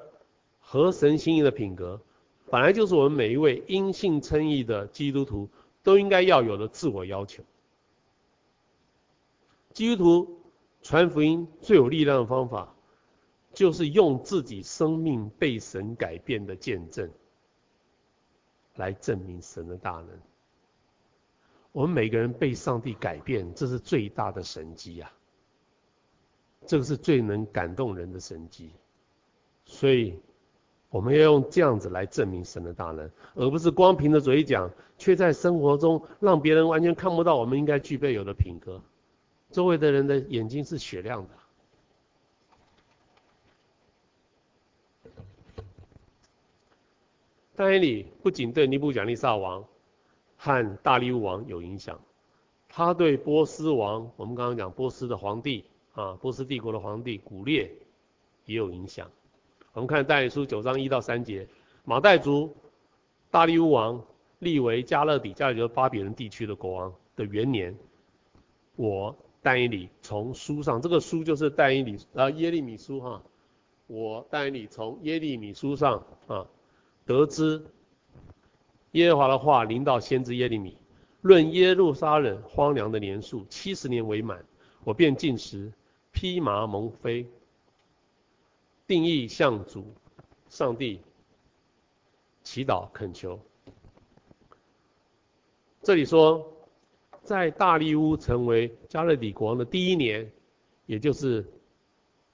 [0.72, 2.00] 合神心意的品格，
[2.48, 5.48] 本来就是我们每一位因信称义的基督徒
[5.82, 7.42] 都应该要有的自我要求。
[9.72, 10.40] 基督徒
[10.80, 12.72] 传福音最有力量的方法，
[13.52, 17.10] 就是用自己生命被神改变的见证，
[18.76, 20.08] 来证明神的大能。
[21.72, 25.12] 我们每个人被上帝改变，这是最大的神迹啊！
[26.64, 28.70] 这个是最能感动人的神迹，
[29.64, 30.14] 所以
[30.90, 38.80] 我们要用这样子来证明神的大能，而不是光凭着嘴讲，却在生活中让别人完全看不到我们应该具备有的品格。
[39.50, 41.30] 周围的人的眼睛是雪亮的。
[47.56, 49.64] 但以理不仅对尼布甲尼撒王。
[50.42, 52.00] 和大利乌王有影响，
[52.66, 57.70] 他对波斯王，我们刚刚讲波斯的皇帝啊，波斯帝国的皇帝古列
[58.46, 59.10] 也有影响。
[59.72, 61.46] 我们看但以理书九章一到三节，
[61.84, 62.54] 马代族
[63.30, 64.04] 大利乌王
[64.40, 67.76] 立为加勒底，加勒底就是巴比伦地区的国王的元年，
[68.76, 73.22] 我但以理从书上，这个书就是但以理啊耶利米书哈，
[73.86, 76.46] 我但以理从耶利米书上啊
[77.06, 77.62] 得知。
[78.92, 80.76] 耶和华的话临到先知耶利米，
[81.20, 84.44] 论耶路撒冷荒凉的年数七十年为满，
[84.82, 85.72] 我便进食，
[86.10, 87.24] 披麻蒙灰，
[88.90, 89.94] 定意向主
[90.48, 91.00] 上帝
[92.42, 93.38] 祈祷恳求。
[95.80, 96.44] 这里说，
[97.22, 100.28] 在大利乌成为迦勒底国王的第一年，
[100.86, 101.46] 也就是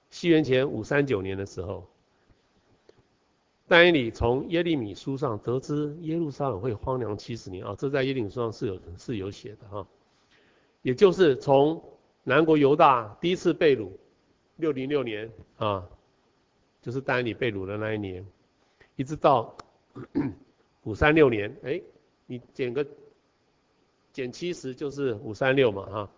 [0.09, 1.87] 西元前五三九年的时候。
[3.67, 9.87] 但以理从耶利米书上得知耶路撒冷会荒凉七十年啊，这在耶利米书上是有是有写的哈，
[10.81, 11.83] 也就是从
[12.23, 13.91] 南国犹大第一次被掳
[14.55, 15.87] 六零六年啊，
[16.81, 18.25] 就是但以理被掳的那一年，
[18.95, 19.55] 一直到
[20.83, 21.81] 五三六年，哎，
[22.25, 22.85] 你减个
[24.13, 26.09] 减七十就是五三六嘛哈，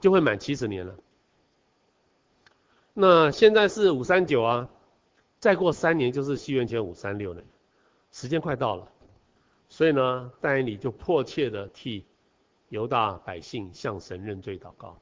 [0.00, 0.96] 就会满七十年了。
[2.92, 4.68] 那现在是五三九啊。
[5.40, 7.44] 再过三年就是西元前五三六年，
[8.10, 8.90] 时间快到了，
[9.68, 12.06] 所以呢，但以理就迫切的替
[12.70, 14.98] 犹大百姓向神认罪祷告，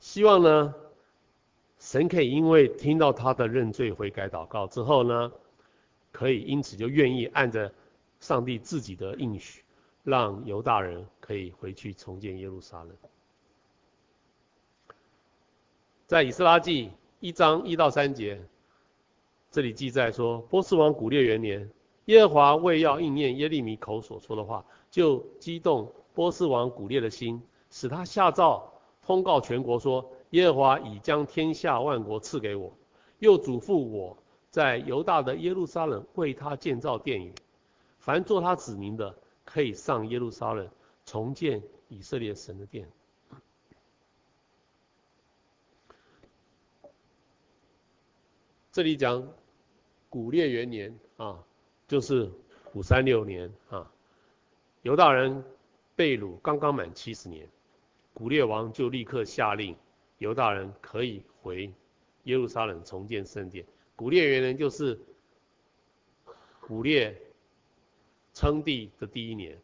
[0.00, 0.74] 希望呢，
[1.78, 5.30] 神可以因为听到他的认罪悔改祷告之后呢，
[6.10, 7.72] 可以因此就愿意按着
[8.18, 9.62] 上帝自己的应许，
[10.02, 12.90] 让犹大人可以回去重建耶路撒冷。
[16.06, 18.40] 在以斯拉记一章一到三节。
[19.48, 21.70] 这里记载说，波斯王古列元年，
[22.06, 28.70] 耶和华为要应验耶利米口所说的话，就激动波斯王古列的心，使他下诏
[29.02, 32.72] 通告全国说，耶和华已将天下万国赐给我，
[33.18, 34.16] 又嘱咐我
[34.50, 37.34] 在犹大的耶路撒冷为他建造殿宇，
[37.98, 39.14] 凡做他子民的，
[39.44, 40.68] 可以上耶路撒冷
[41.04, 42.88] 重建以色列神的殿。
[48.72, 49.28] 这里讲。
[50.08, 51.44] 古列元年啊，
[51.86, 52.30] 就是
[52.72, 53.92] 五三六年啊，
[54.80, 55.44] 犹大人
[55.94, 57.46] 被掳刚刚满七十年，
[58.14, 59.76] 古列王就立刻下令
[60.18, 61.72] 犹大人可以回
[62.24, 63.64] 耶路撒冷重建圣殿。
[63.94, 64.98] 古列元人就是
[66.60, 67.20] 古列
[68.34, 69.58] 称帝的第一年，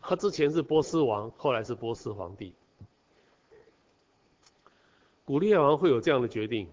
[0.00, 2.54] 他之前是波斯王，后来是波斯皇帝。
[5.24, 6.68] 古列王会有这样的决定，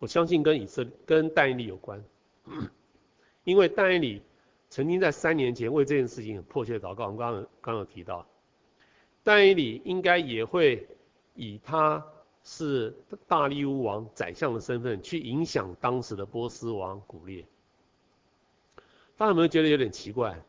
[0.00, 2.02] 我相信跟以色列跟但以理有关，
[3.44, 4.22] 因为但以理
[4.70, 7.04] 曾经在三年前为这件事情很迫切的祷告。
[7.04, 8.26] 我们刚刚刚有提到，
[9.22, 10.88] 但以理应该也会
[11.36, 12.04] 以他
[12.44, 12.94] 是
[13.26, 17.44] 大力乌王宰相的身份去影响当时的波斯王古列。
[19.16, 20.42] 大家有没有觉得有点奇怪？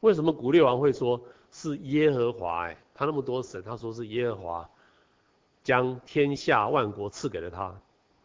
[0.00, 1.20] 为什么古列王会说
[1.50, 2.66] 是耶和华？
[2.66, 4.70] 哎，他那么多神，他说是耶和华。
[5.62, 7.74] 将天下万国赐给了他，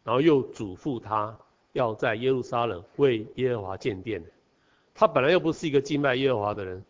[0.04, 1.38] 然后又嘱咐他
[1.72, 4.22] 要在耶路撒冷为耶和华建殿。
[4.94, 6.84] 他本来又不是一个敬拜耶和华的人，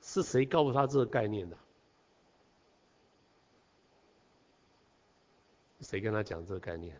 [0.00, 1.56] 是谁告诉他这个概念的？
[5.82, 6.98] 谁跟他讲这个概念？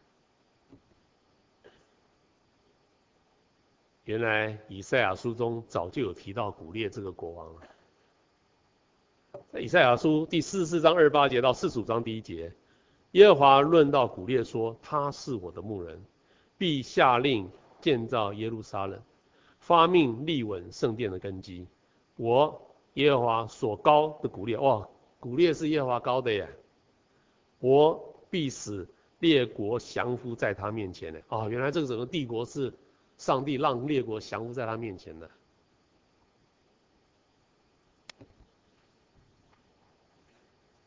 [4.04, 7.60] 原来以赛亚书中早就有提到古列这个国王了。
[9.60, 12.52] 以赛亚书第四十四章二十八节到四十五章第一节。
[13.12, 16.02] 耶和华论到古列说：“他是我的牧人，
[16.58, 17.48] 必下令
[17.80, 19.00] 建造耶路撒冷，
[19.60, 21.68] 发命立稳圣殿的根基。
[22.16, 22.60] 我
[22.94, 24.88] 耶和华所高的古列，哇，
[25.20, 26.48] 古列是耶和华高的耶。
[27.60, 31.22] 我必使列国降服在他面前的。
[31.28, 32.72] 哦，原来这个整个帝国是
[33.18, 35.30] 上帝让列国降服在他面前的。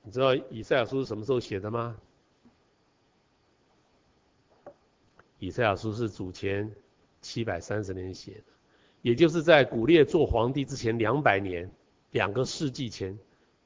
[0.01, 1.95] 你知道以赛亚书是什么时候写的吗？”
[5.37, 6.73] 以赛亚书是主前
[7.21, 8.53] 七百三十年写的，
[9.03, 11.71] 也就是在古列做皇帝之前两百年，
[12.09, 13.15] 两个世纪前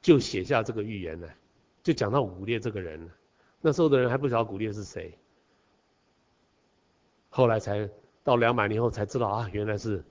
[0.01, 1.34] 就写下这个预言了，
[1.82, 3.11] 就讲到古列这个人了。
[3.62, 5.18] 那时候的人还不晓得古列是谁，
[7.30, 7.89] 后来才
[8.24, 10.03] 到两百年后才知道啊，原来是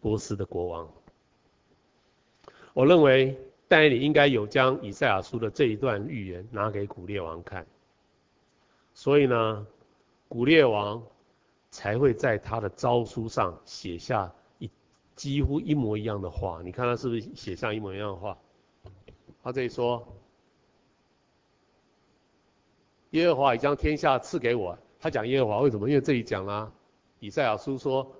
[0.00, 0.88] 波斯的国王。
[2.72, 7.66] 我认为但以理应该有将以赛亚书的这一段预言拿给古列王看，
[8.92, 9.66] 所以呢。
[10.26, 11.00] 古列王
[11.70, 14.68] 才会在他的诏书上写下一
[15.14, 16.60] 几乎一模一样的话。
[16.64, 18.36] 你看他是不是写上一模一样的话？
[19.44, 20.04] 他这里说
[23.14, 25.88] ：“耶和华已将天下赐给我。”他讲耶和华为什么？
[25.88, 26.72] 因为这里讲了
[27.20, 28.10] 以赛亚书说：“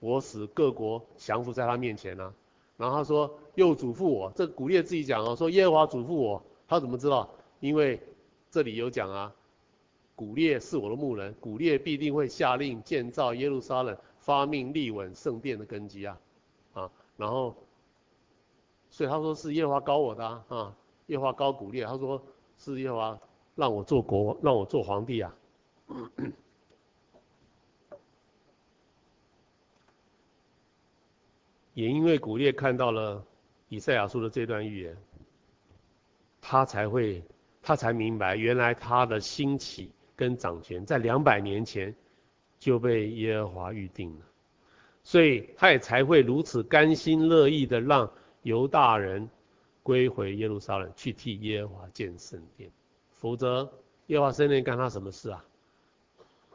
[0.00, 2.34] 我使各国降服在他面前呢。”
[2.76, 6.42] 然后他说：“又嘱咐我。”这古列自己讲哦，说耶和华嘱咐我。
[6.66, 7.28] 他怎么知道？
[7.58, 8.00] 因为
[8.50, 9.32] 这里有讲啊。
[10.14, 16.18] 古列是我的牧人，古列必定会下令建造耶路撒冷，发命立稳圣殿的根基啊，
[16.74, 17.54] 啊，然后，
[18.90, 20.76] 所以他说是耶和华膏我的啊，啊，
[21.06, 22.20] 耶和华膏古列，他说
[22.58, 23.18] 是耶和华
[23.60, 25.36] 让我做国，让我做皇帝啊。
[31.74, 33.24] 也因为古列看到了
[33.68, 34.96] 以赛亚书的这段预言，
[36.40, 37.22] 他才会，
[37.62, 39.92] 他才明白原来他的兴起。
[40.16, 41.94] 跟掌权在两百年前
[42.58, 44.26] 就被耶和华预定了，
[45.02, 49.30] 所以他也才会如此甘心乐意的让犹大人
[49.82, 52.70] 归回耶路撒冷去替耶和华建圣殿，
[53.20, 53.70] 否则
[54.06, 55.44] 耶和华圣殿干他什么事啊？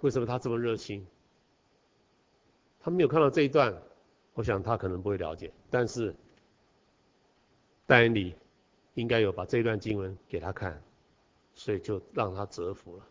[0.02, 1.08] 为什么他这么热心？
[2.82, 3.74] 他没有看到这一段，
[4.34, 6.14] 我想他可能不会了解，但是
[7.86, 8.36] 但以理
[8.96, 10.84] 应该有把这一段经文给他看，
[11.54, 13.04] 所以就让他折服了。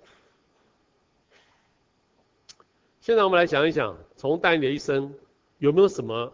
[3.00, 5.12] 现在我们来想一想，从但以理的一生，
[5.58, 6.32] 有没有什么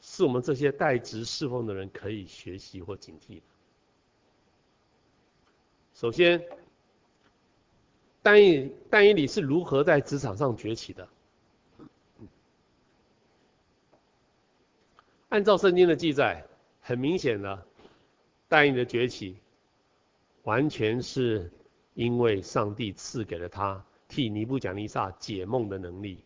[0.00, 3.42] 是我们这些代职侍奉的人可以学习或警惕的？
[5.96, 6.46] 首先，
[8.22, 11.08] 但以但以理是如何在职场上崛起的？
[15.30, 16.44] 按照圣经的记载，
[16.82, 17.66] 很明显的，
[18.46, 19.38] 但以的崛起，
[20.42, 21.50] 完全是
[21.94, 23.82] 因为上帝赐给了他。
[24.06, 26.22] 替尼布甲尼撒解梦的能力，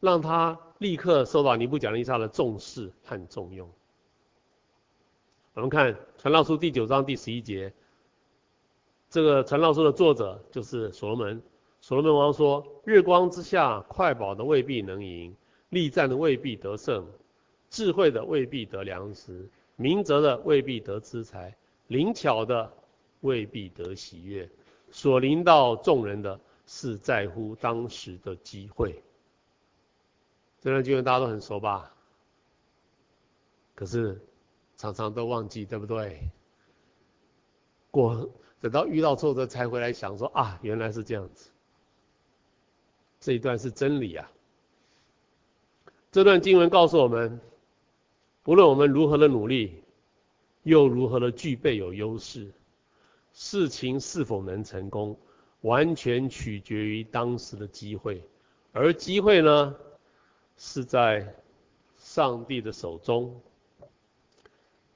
[0.00, 3.68] 让他立刻受到尼布甲尼撒的重视和重用。
[5.54, 7.72] 我们看《传道书》第九章第十一节，
[9.12, 11.42] 这个《传道书》的作者就是所罗门。
[11.82, 15.36] 所罗门王说：“日光之下，快跑的未必能赢，
[15.68, 17.06] 力战的未必得胜，
[17.68, 19.46] 智慧的未必得粮食，
[19.76, 21.54] 明哲的未必得资财，
[21.88, 22.72] 灵巧的
[23.20, 24.48] 未必得喜悦，
[24.90, 29.02] 所临到众人的。”是在乎当时的机会。
[30.60, 31.92] 这段经文大家都很熟吧？
[33.74, 34.18] 可是
[34.76, 36.30] 常常都忘记，对不对？
[37.90, 38.30] 过
[38.62, 41.50] 等到遇到挫折才回来想说啊，原来是这样子。
[43.18, 44.30] 这一段是真理啊。
[46.12, 47.40] 这段经文告诉我们，
[48.44, 49.82] 不论我们如何的努力，
[50.62, 52.52] 又如何的具备有优势，
[53.32, 55.18] 事情是否能成功，
[55.62, 58.22] 完全取决于当时的机会，
[58.70, 59.74] 而机会呢，
[60.56, 61.34] 是在
[61.98, 63.40] 上帝的手中。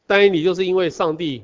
[0.07, 1.43] 但你就是因为上帝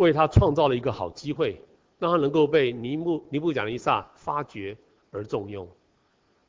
[0.00, 1.62] 为他创造了一个好机会，
[1.98, 4.74] 让他能够被尼布尼布甲尼撒发掘
[5.10, 5.68] 而重用。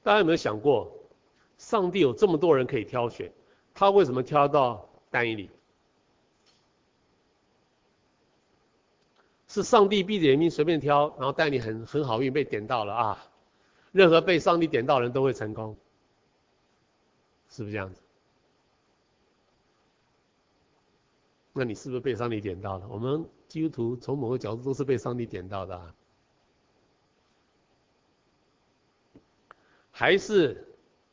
[0.04, 0.90] 大家有没有想过，
[1.58, 3.30] 上帝有这么多人可以挑选，
[3.74, 5.50] 他为什么挑到丹尼里？
[9.48, 13.26] 是上帝闭着眼睛随便挑，然后丹尼很很好运被点到了啊？
[13.92, 15.76] 任何被上帝点到人都会成功，
[17.50, 18.01] 是不是这样子？
[21.54, 22.88] 那你是不是被上帝点到了？
[22.88, 25.94] 我们基督徒从某个角度都是被上帝点到的。
[29.92, 30.66] 还是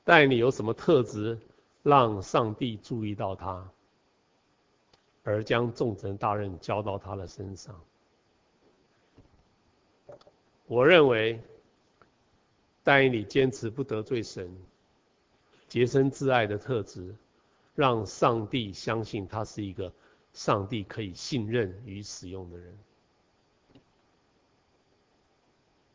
[0.05, 1.39] 但以理有什么特质，
[1.83, 3.69] 让上帝注意到他，
[5.25, 7.79] 而将重责大任交到他的身上？
[10.67, 11.43] 我认为，
[12.83, 14.57] 但以理坚持不得罪神、
[15.69, 17.15] 洁身自爱的特质，
[17.75, 19.93] 让上帝相信他是一个
[20.39, 22.79] 上帝可以信任与使用的人。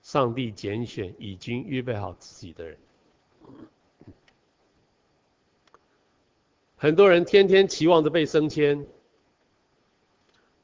[0.02, 2.78] 上帝拣选已经预备好自己的人。
[6.76, 8.86] 很多人天天期望着被升迁，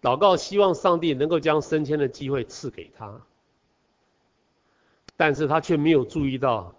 [0.01, 3.25] 祷告希望上帝能够将升迁的机会赐给他，
[5.15, 6.75] 但是他却没有注意到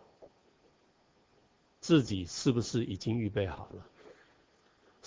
[1.80, 3.86] 自己是不是已经预备好了，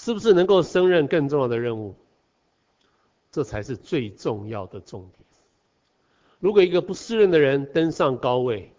[0.03, 1.95] 是不是能够胜任更重要的任务，
[3.31, 5.25] 这才是最重要的重点。
[6.41, 8.69] 如果一个不适任的人登上高位，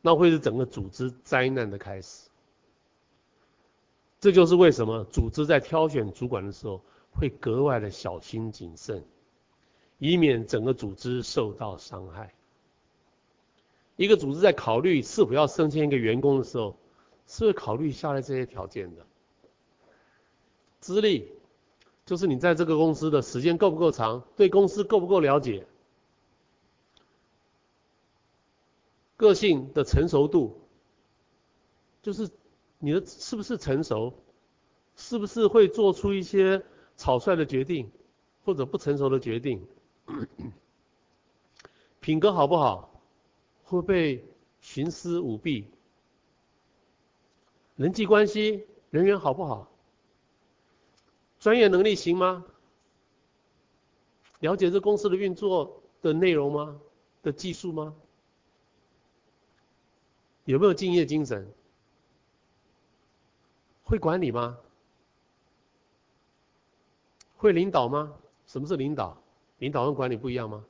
[0.00, 2.30] 那会是整个组织灾难的开始。
[4.20, 6.80] 这就是为什么组织在挑选主管的时候
[7.10, 9.04] 会格外的小心谨慎，
[9.98, 12.32] 以免整个组织受到伤害。
[13.96, 16.74] 一个组织在考虑是否要升迁一个员工的时候，
[17.26, 19.04] 是会考虑下列这些条件的：
[20.80, 21.28] 资历，
[22.06, 25.66] 就是你在这个公司的时间够不够长，对公司够不够了解。
[29.16, 30.60] 个性的成熟度，
[32.02, 32.30] 就是
[32.78, 34.14] 你的是不是成熟，
[34.94, 36.64] 是不是会做出一些
[36.96, 37.90] 草率的决定，
[38.44, 39.66] 或者不成熟的决定。
[41.98, 43.02] 品格好不好，
[43.64, 44.24] 会被
[44.62, 45.68] 徇私舞弊。
[47.74, 49.68] 人际关系人缘好不好，
[51.40, 52.44] 专业能力行吗？
[54.40, 56.80] 了解这公司的运作的内容吗？
[57.22, 57.94] 的技术吗？
[60.44, 61.46] 有没有敬业精神？
[63.84, 64.58] 会管理吗？
[67.36, 68.14] 会领导吗？
[68.46, 69.16] 什么是领导？
[69.58, 70.64] 领导跟管理不一样吗？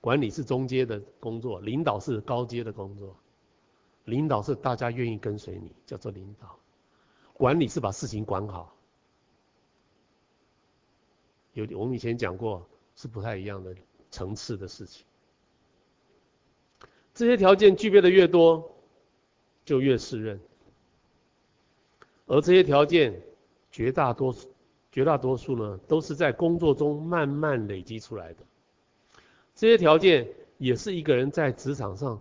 [0.00, 3.16] 管理是中阶的工作，领导是高阶的工作。
[4.04, 6.58] 领导是大家愿意跟随你，叫做领导。
[7.32, 8.74] 管理是把事情管好。
[11.52, 13.74] 有我们以前讲过，是不太一样的
[14.10, 15.04] 层次的事情。
[17.14, 18.74] 这些条件具备的越多，
[19.64, 20.40] 就越适任。
[22.26, 23.20] 而这些条件，
[23.70, 24.48] 绝大多数、
[24.90, 28.42] 绝大多数呢，都是在工作中慢慢累积出来的。
[29.54, 30.26] 这些条件
[30.56, 32.18] 也是一个人在职场上，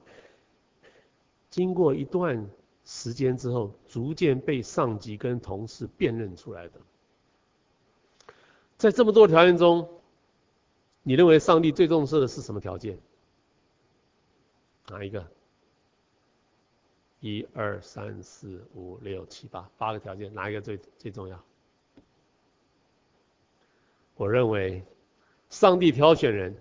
[1.49, 2.49] 经过一段
[2.84, 6.82] 时间之后，逐渐被上级跟同事辨认出来的。
[8.82, 9.88] 在这么多条件中，
[11.03, 12.97] 你认为上帝最重视的是什么条件？
[14.88, 15.23] 哪一个？
[17.19, 21.39] 一二三四五六七八，八个条件，哪一个最最重要？
[24.15, 24.84] 我认为，
[25.51, 26.59] 上帝挑选人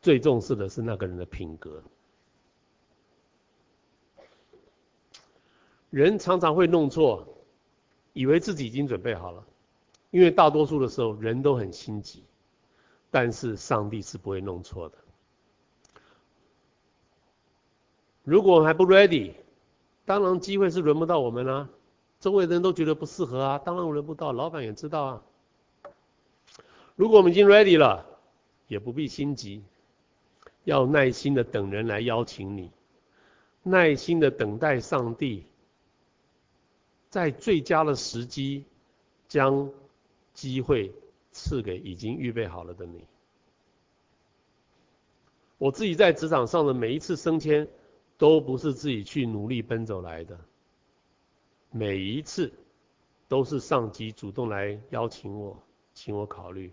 [0.00, 1.82] 最重视的是那个人的品格。
[5.90, 7.28] 人常常会弄错，
[8.14, 9.46] 以为自己已经准备好了，
[10.14, 12.22] 因为大多数的时候人都很心急，
[13.10, 14.98] 但是上帝是不会弄错的。
[18.22, 19.32] 如果我们还不 ready，
[20.04, 21.68] 当然机会是轮不到我们啊。
[22.20, 25.22] 周围的人都觉得不适合啊，当然轮不到，老板也知道啊。
[26.94, 28.06] 如果我们已经 ready 了，
[28.68, 29.64] 也不必心急，
[30.62, 32.70] 要耐心的等人来邀请你，
[33.64, 35.44] 耐心的等待上帝，
[37.10, 38.64] 在最佳的时机
[39.26, 39.68] 将
[40.34, 40.92] 机会
[41.32, 43.06] 赐给已经预备好了的你。
[45.56, 47.66] 我自己在职场上的每一次升迁，
[48.18, 50.38] 都不是自己去努力奔走来的，
[51.70, 52.52] 每一次
[53.28, 55.56] 都是上级主动来邀请我，
[55.94, 56.72] 请我考虑，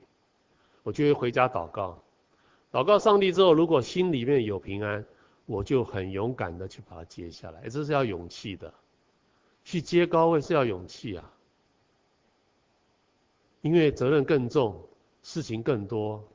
[0.83, 2.03] 我就会回家祷告，
[2.71, 5.05] 祷告上帝之后，如果心里面有平安，
[5.45, 8.73] 我就很勇敢的去把它接下来，这是要勇气的，
[9.63, 11.31] 去接高位是要勇气啊，
[13.61, 14.87] 因为责任更重，
[15.21, 16.27] 事情更多，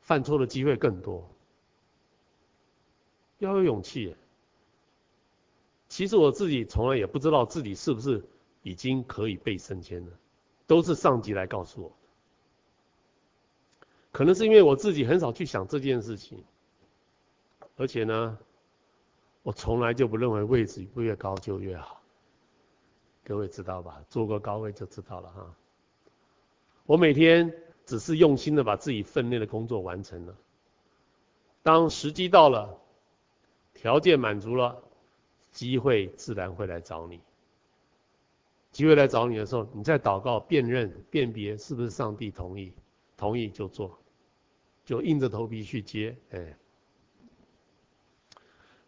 [0.00, 1.28] 犯错的机会更多。
[3.38, 4.16] 要有勇气。
[5.88, 8.24] 其实我自己从来也不知道自己是不是
[8.62, 10.12] 已经可以被升迁了，
[10.66, 11.92] 都是上级来告诉我。
[14.10, 16.42] 可能是因为我自己很少去想这件事情，
[17.76, 18.38] 而且呢，
[19.42, 22.00] 我从来就不认为位置越高就越好。
[23.24, 24.04] 各位知道吧？
[24.08, 25.54] 坐过高位就知道了哈。
[26.86, 27.52] 我每天
[27.86, 30.36] 只是用心的把自己分内的工作完成了，
[31.62, 32.78] 当时机到了。
[33.76, 34.82] 条件满足了，
[35.50, 37.20] 机会自然会来找你。
[38.70, 42.72] 机会来找你的时候，你再祷告辨认辨别是不是上帝同意，
[43.16, 43.98] 同意就做，
[44.86, 46.56] 就硬着头皮去接，哎。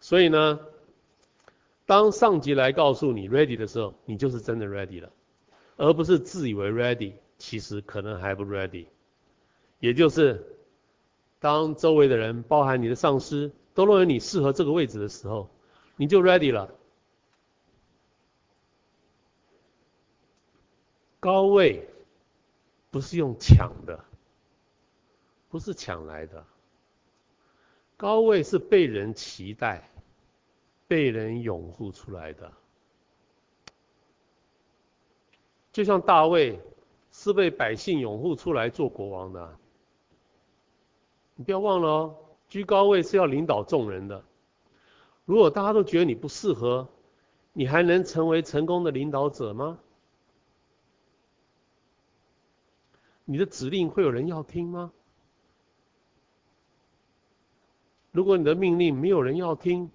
[0.00, 0.60] 所以呢，
[1.86, 5.10] 当上级来告诉你 ready 的时候，你就是真的 ready 了，
[5.76, 8.86] 而不是自以为 ready，其实可能还不 ready。
[9.80, 10.58] 也就是
[11.38, 13.50] 当周围的人，包含你的上司。
[13.74, 15.50] 都认为你适合这个位置的时候，
[15.96, 16.72] 你就 ready 了。
[21.20, 21.86] 高位
[22.90, 24.02] 不是用抢的，
[25.50, 26.46] 不是抢来的。
[27.98, 29.90] 高位是被人期待、
[30.88, 32.52] 被人拥护出来的。
[35.72, 36.58] 就像大卫
[37.12, 39.58] 是被百姓拥护出来做国王的，
[41.34, 42.16] 你不要忘了哦。
[42.48, 44.24] 居高位是要领导众人的，
[45.24, 46.88] 如果大家都觉得你不适合，
[47.52, 49.78] 你还能成为成功的领导者吗？
[53.24, 54.92] 你的指令会有人要听吗？
[58.12, 59.90] 如果你的命令没有人要听，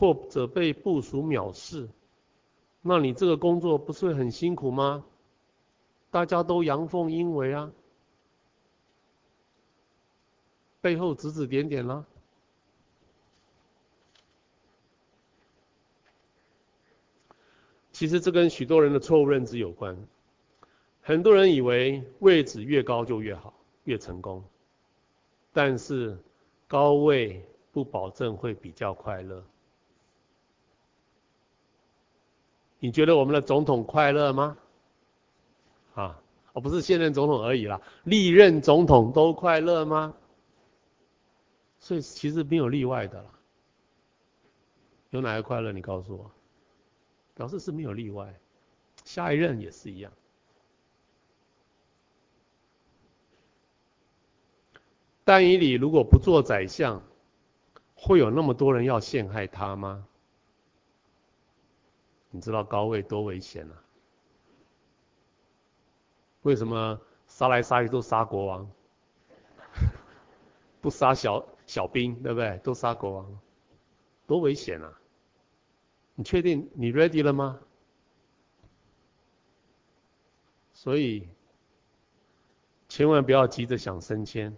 [0.00, 1.86] 或者被部署藐视，
[2.80, 5.04] 那你这个工作不是很辛苦吗？
[6.10, 7.70] 大家都阳奉阴违啊。
[10.80, 12.06] 背后指指点点啦。
[17.92, 19.94] 其实这跟许多人的错误认知有关。
[21.02, 23.52] 很多人以为位置越高就越好，
[23.84, 24.42] 越成功。
[25.52, 26.16] 但是
[26.66, 29.44] 高位不保证会比较快乐。
[32.80, 34.56] 你觉得我们的总统快乐吗？
[35.94, 36.20] 啊，
[36.54, 40.14] 而不是现任总统而已啦，历任总统都快乐吗？
[41.78, 43.30] 所以其实没有例外的啦，
[45.10, 45.72] 有哪个快乐？
[45.72, 46.30] 你告诉我，
[47.34, 48.34] 表示是没有例外，
[49.04, 50.12] 下一任也是一样。
[55.24, 57.02] 但以理如果不做宰相，
[57.94, 60.06] 会有那么多人要陷害他吗？
[62.30, 63.74] 你知道高位多危险啊？
[66.42, 68.70] 为什么杀来杀去都杀国王，
[70.80, 71.46] 不杀小？
[71.66, 72.58] 小兵对不对？
[72.64, 73.40] 都杀国王，
[74.26, 74.92] 多危险啊！
[76.16, 77.60] 你确定你 ready 了吗？
[80.72, 81.28] 所以
[82.88, 84.56] 千万不要急着想升迁，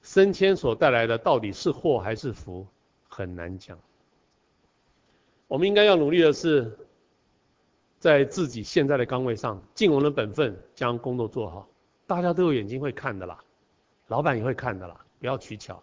[0.00, 2.66] 升迁所带来的到底是祸还是福，
[3.08, 3.78] 很难讲。
[5.52, 6.78] 我们应该要努力的是，
[7.98, 11.68] 在自己现在的岗位上尽我们的本分，将工作做好。
[12.06, 13.44] 大家都有眼睛会看的啦，
[14.06, 15.82] 老板也会看的啦，不要取巧。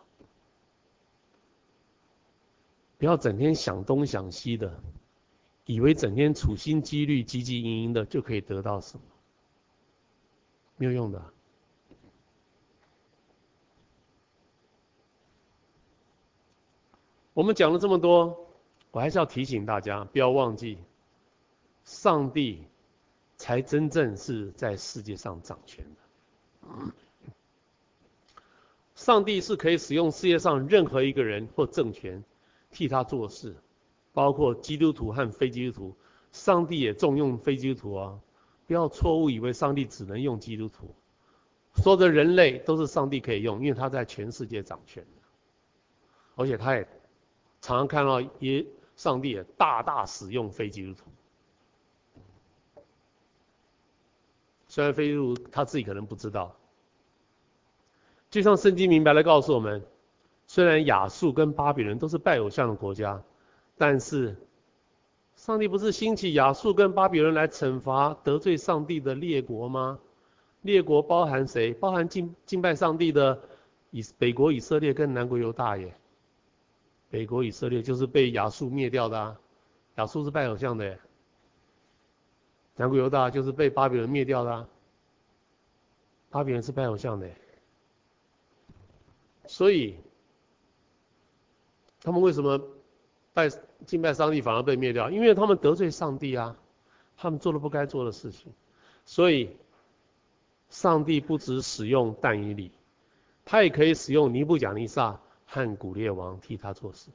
[2.97, 4.81] 不要整天想东想西的，
[5.65, 9.03] 以为整天处心积虑、汲汲营营的就可以得到什么，
[10.77, 11.23] 没有用的。
[17.35, 18.48] 我们讲了这么多，
[18.91, 20.77] 我还是要提醒大家，不要忘记，
[21.83, 22.63] 上帝
[23.37, 26.93] 才真正是在世界上掌权的。
[28.95, 32.23] 上帝是可以使用世界上任何一个人或政权。
[32.71, 33.55] 替他做事，
[34.13, 35.95] 包括基督徒和非基督徒，
[36.31, 38.19] 上帝也重用非基督徒啊！
[38.67, 40.93] 不要错误以为上帝只能用基督徒，
[41.73, 45.03] 所有的人类都是上帝可以用，因为他在全世界掌权，
[46.35, 46.87] 而且他也
[47.59, 48.63] 常常看到也
[48.99, 51.05] 上帝也大大使用非基督徒，
[54.67, 56.53] 虽然非基督徒他自己可能不知道，
[58.29, 59.81] 就像圣经明白的告诉我们，
[60.47, 63.23] 虽然亚述跟巴比伦都是拜偶像的国家，
[63.77, 64.35] 但是
[65.37, 69.97] 上帝不是兴起亚述跟巴比伦来惩罚得罪上帝的列国吗？
[70.63, 71.73] 列国包含谁？
[71.73, 73.41] 包含敬敬拜上帝的
[73.91, 75.95] 以北国以色列跟南国犹大耶。
[77.09, 79.39] 北国以色列就是被亚述灭掉的啊，
[79.95, 80.97] 亚述是拜偶像的。
[82.75, 84.67] 南国犹大就是被巴比伦灭掉的啊，
[86.29, 87.29] 巴比伦是拜偶像的。
[89.47, 89.95] 所以，
[92.01, 92.61] 他们为什么
[93.33, 93.49] 拜
[93.87, 95.09] 敬拜上帝反而被灭掉？
[95.09, 96.55] 因为他们得罪上帝啊，
[97.17, 98.53] 他们做了不该做的事情。
[99.05, 99.57] 所以，
[100.69, 102.71] 上帝不止使用但以理，
[103.43, 105.19] 他也可以使用尼布甲尼撒
[105.51, 107.09] 和古列王替他做事。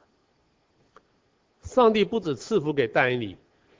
[1.62, 3.36] 上帝不止赐福给但以理，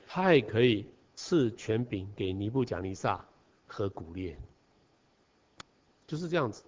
[0.07, 3.23] 他也可以赐权柄给尼布甲尼撒
[3.67, 4.37] 和古列，
[6.07, 6.63] 就是这样子。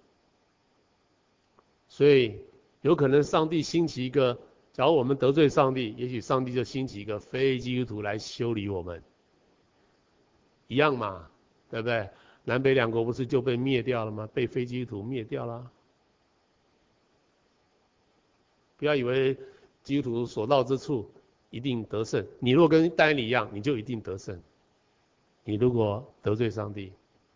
[1.88, 2.38] 所以
[2.82, 4.38] 有可能上帝兴起一个，
[4.72, 9.02] 假如我们得罪上帝，也许上帝就兴起一个非基督徒来修理我们，
[10.66, 11.28] 一样嘛，
[11.70, 12.10] 对不对？
[12.44, 14.28] 南北两国不是就被灭掉了吗？
[14.32, 15.70] 被非基督徒灭掉了。
[18.78, 19.36] 不要以为
[19.82, 21.10] 基督徒所到之处
[21.50, 24.40] 一定得胜，你若跟丹尼一样，你就一定得胜。
[25.44, 26.92] 你如果得罪上帝，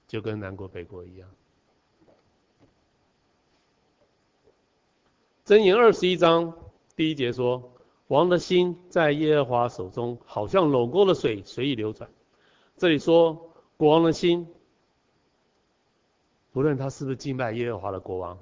[0.07, 1.29] 就跟南国北国一样。
[5.45, 6.55] 箴言二十一章
[6.95, 7.73] 第一节说
[8.07, 12.09] ：“王的心在耶和华手中，好像陇沟的水随意流转。”
[12.77, 14.47] 这里说国王的心，
[16.53, 18.39] 不论他是不是敬拜耶和华的国王，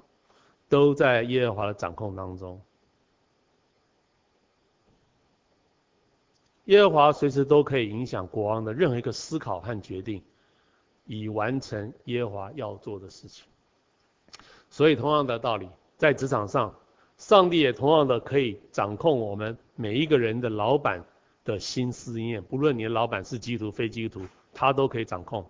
[0.69, 2.61] 都在耶和华的掌控当中。
[6.71, 10.23] 耶和华随时都可以影响国王的任何一个思考和决定，
[11.05, 13.45] 以完成耶和华要做的事情。
[14.69, 16.73] 所以，同样的道理，在职场上。
[17.17, 21.05] 上帝也同样的可以掌控我们每一个人的老板
[21.43, 25.45] 的心思意念，不论你的老板是基督徒非基督徒，他都可以掌控，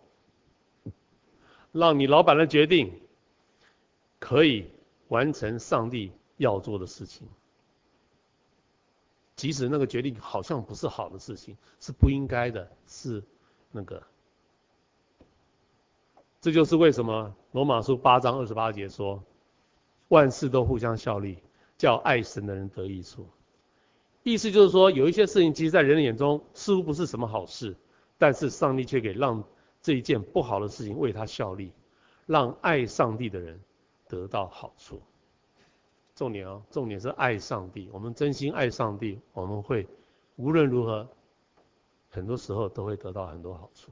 [1.71, 2.91] 让你老板的决定
[4.19, 4.65] 可以
[5.07, 7.25] 完成上帝要做的事情，
[9.41, 13.23] 即使那个决定好像不是好的事情，是不应该的，是
[13.71, 14.03] 那个，
[16.39, 19.23] 这就是为什么罗马书八章二十八节说，
[20.09, 21.39] 万事都互相效力。
[21.75, 23.25] 叫爱神的人得益处，
[24.21, 27.75] 意思就是说，有一些事情其实在人的眼中似乎不是什么好事，
[28.19, 29.43] 但是上帝却给让
[29.81, 31.73] 这一件不好的事情为他效力，
[32.27, 33.59] 让爱上帝的人
[34.07, 35.01] 得到好处。
[36.21, 37.89] 重点哦，重点是爱上帝。
[37.91, 39.87] 我们真心爱上帝，我们会
[40.35, 41.07] 无论如何，
[42.11, 43.91] 很多时候都会得到很多好处。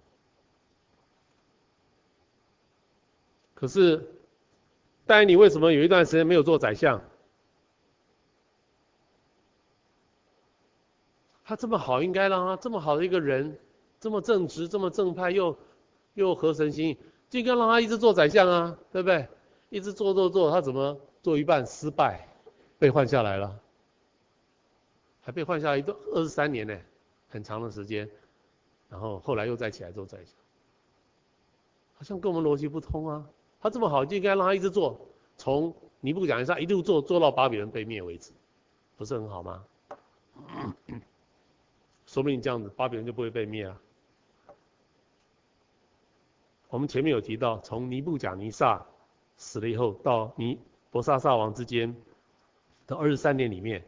[3.55, 4.07] 可是，
[5.07, 7.01] 但你为什么有一段时间没有做宰相？
[11.43, 13.57] 他这么好，应该让他这么好的一个人，
[13.99, 15.57] 这么正直，这么正派，又
[16.13, 19.27] 又合神心意，就应该让他一直做宰相啊，对不对？
[19.71, 22.27] 一直做做做，他怎么做一半失败，
[22.77, 23.59] 被换下来了，
[25.21, 26.79] 还被换下来一段二十三年呢，
[27.29, 28.09] 很长的时间，
[28.89, 30.35] 然后后来又再起来做宰相，
[31.95, 33.27] 好像跟我们逻辑不通啊。
[33.61, 34.99] 他这么好，就应该让他一直做，
[35.35, 38.31] 从尼布甲尼撒一路做做到巴比伦被灭为止，
[38.95, 39.65] 不是很好吗？
[42.07, 43.77] 说不定这样子，巴比伦就不会被灭啊。
[46.69, 48.85] 我们前面有提到，从尼布甲尼撒
[49.35, 50.57] 死了以后，到尼
[50.91, 51.95] 伯沙撒王之间
[52.87, 53.85] 的二十三年里面，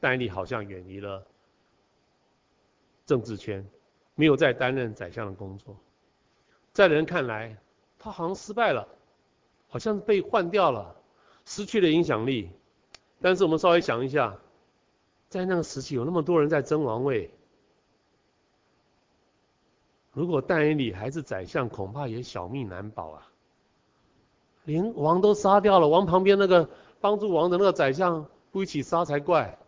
[0.00, 1.26] 但以理好像远离了
[3.06, 3.66] 政治圈，
[4.14, 5.76] 没有再担任宰相的工作。
[6.72, 7.56] 在人看来，
[7.98, 8.88] 他好像失败了，
[9.68, 10.94] 好像被换掉了，
[11.44, 12.50] 失去了影响力。
[13.20, 14.38] 但是我们稍微想一下，
[15.28, 17.30] 在那个时期有那么多人在争王位。
[20.12, 23.26] 如果但以理还是宰相，恐怕也小命难保啊！
[24.64, 26.68] 连王都杀掉了，王旁边那个
[27.00, 29.58] 帮助王的那个宰相不一起杀才怪。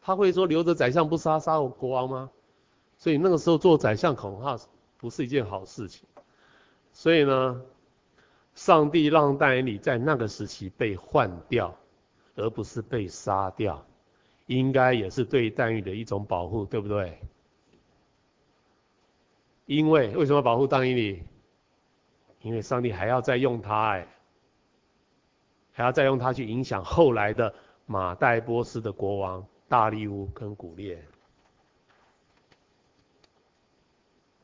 [0.00, 2.30] 他会说留着宰相不杀，杀我国王吗？
[2.98, 4.58] 所以那个时候做宰相恐怕
[4.96, 6.08] 不是一件好事情。
[6.92, 7.62] 所以呢，
[8.54, 11.76] 上帝让但以理在那个时期被换掉，
[12.36, 13.84] 而不是被杀掉，
[14.46, 17.18] 应该也是对但以理的一种保护，对不对？
[19.66, 21.22] 因为为什么保护但以理？
[22.42, 24.06] 因为上帝还要再用他哎，
[25.72, 27.54] 还要再用他去影响后来的
[27.86, 31.02] 马代波斯的国王大力乌跟古列。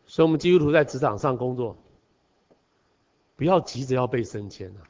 [0.06, 1.76] 所以，我们基督徒在职场上工作，
[3.36, 4.80] 不要急着要被升迁啊，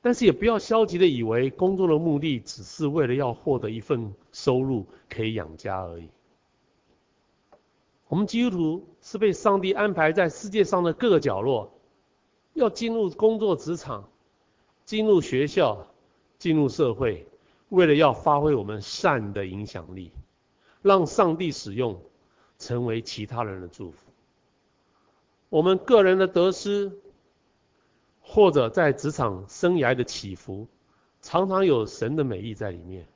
[0.00, 6.08] 但是也不要消极的以为工作的目的只是为了要获得一份收入可以养家而已。
[8.08, 11.70] 我们基督徒是被上帝安排在世界上的各个角落，
[12.54, 14.08] 要进入工作职场，
[14.86, 15.86] 进入学校，
[16.38, 17.26] 进入社会，
[17.68, 20.10] 为了要发挥我们善的影响力，
[20.80, 22.00] 让上帝使用，
[22.58, 23.98] 成为其他人的祝福。
[25.50, 26.90] 我们个人的得失，
[28.22, 30.66] 或者在职场生涯的起伏，
[31.20, 33.06] 常常有神的美意在里面。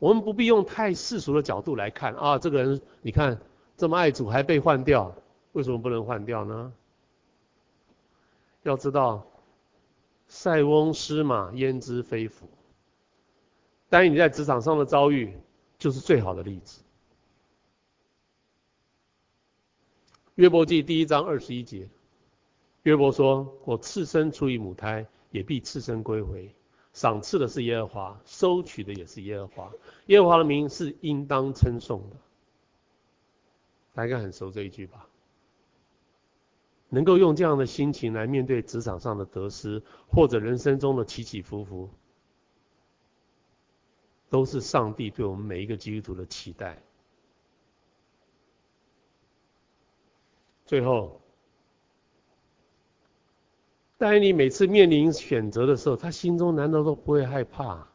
[0.00, 3.40] 我们不必用太世俗的角度来看啊，这个人你看。
[3.78, 5.14] 这么爱主还被换掉，
[5.52, 6.72] 为什么不能换掉呢？
[8.64, 9.24] 要知道，
[10.26, 12.48] 塞翁失马焉知非福。
[13.88, 15.32] 但你在职场上的遭遇，
[15.78, 16.82] 就是最好的例子。
[20.34, 21.88] 约伯记第一章二十一节，
[22.82, 26.52] 约伯说：“我赤身出于母胎，也必赤身归回。
[26.92, 29.72] 赏赐的是耶和华，收取的也是耶和华。
[30.06, 32.16] 耶和华的名是应当称颂的。”
[33.98, 35.08] 大家很熟这一句吧？
[36.88, 41.90] 能够用这样的心情来面对职场上的得失，或者人生中的起起伏伏，
[44.30, 46.80] 都是上帝对我们每一个基督徒的期待。
[50.64, 51.20] 最后，
[53.96, 57.88] 但你每次面临选择的时候，他心中难道都不会害怕？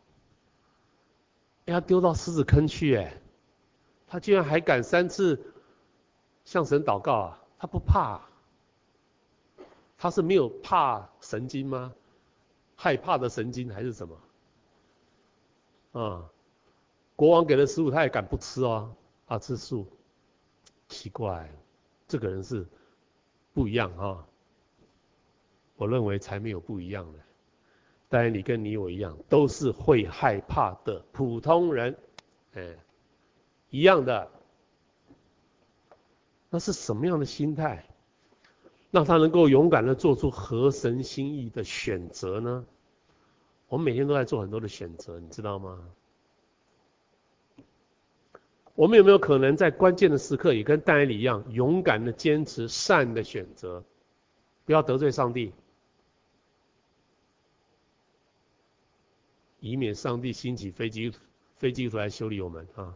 [1.64, 2.94] 要丢到狮子坑去？
[2.98, 3.22] 哎，
[4.06, 5.53] 他居然还敢三次。
[6.46, 8.22] 向神祷告啊，他不怕，
[9.98, 11.94] 他是没有怕神经吗？
[12.76, 16.02] 害怕的神经还是什么？
[16.02, 16.30] 啊，
[17.16, 18.94] 国王给了食物，他也敢不吃哦，
[19.28, 19.88] 啊，吃素，
[20.90, 21.50] 奇怪，
[22.08, 22.68] 这个人是
[23.54, 24.28] 不一样啊。
[25.76, 27.20] 我认为才没有不一样的，
[28.10, 31.98] 当然你跟你我一样，都是会害怕的普通人，
[32.54, 32.76] 哎，
[33.70, 34.30] 一样的。
[36.54, 37.84] 那是什么样的心态，
[38.92, 42.64] 让他能够勇敢的做出合神心意的选择呢？
[43.70, 45.84] 我们每天都在做很多的选择，你知道吗？
[48.76, 53.84] 我们有没有可能在关键的时刻，也跟但以理一样，勇敢的坚持善的选择，
[54.64, 55.54] 不要得罪上帝，
[59.60, 61.18] 以免上帝兴起非基督
[61.58, 62.96] 非基督徒来修理我们啊？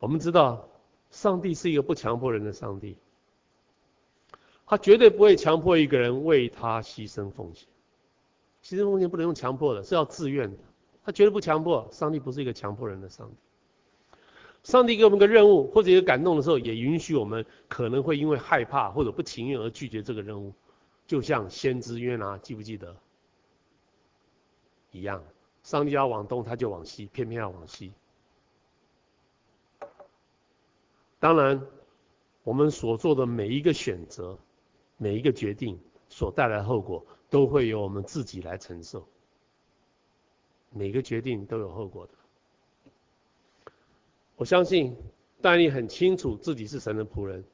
[0.00, 0.66] 我们知道。
[1.10, 2.96] 上帝是一个不强迫人的上帝，
[4.66, 7.68] 他绝对不会强迫一个人为他牺牲奉献。
[8.62, 10.58] 牺牲奉献不能用强迫的，是要自愿的。
[11.04, 13.34] 他绝对不强迫，上帝不是一个强迫人的上帝。
[14.62, 20.52] 上帝给我们个任务或者一个感动的时候，也允许我们可能会因为害怕或者不情愿而拒绝这个任务。
[21.06, 22.94] 就像先知约拿，记不记得？
[24.92, 25.24] 一样，
[25.62, 27.92] 上帝要往东，他就往西，偏偏要往西。
[31.20, 31.64] 当然，
[32.42, 34.36] 我们所做的每一个选择、
[34.96, 39.06] 每一个决定所带来的后果，都会由我们自己来承受。
[40.70, 42.12] 每个决定都有后果的。
[44.36, 44.96] 我相信
[45.42, 47.44] 但以理很清楚自己是神的仆人，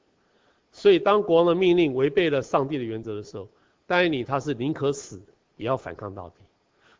[0.71, 3.49] 所以当国王的命令违背了上帝的原则的时候，
[3.85, 5.21] 但以理他是宁可死
[5.57, 6.45] 也要反抗到底。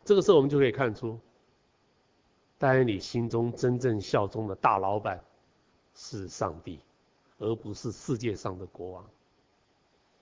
[0.03, 1.17] 这个时候我们就可以看出，
[2.57, 5.23] 但以理心中真正效忠的大老板。
[5.99, 6.79] 是上帝，
[7.39, 9.03] 而不是世界上的国王。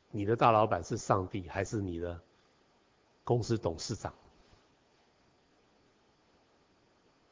[0.10, 2.18] 你的大老板是上帝，还是你的
[3.26, 4.14] 公司董事长？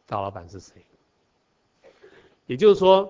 [0.05, 0.85] 大老板是谁？
[2.45, 3.09] 也就是说，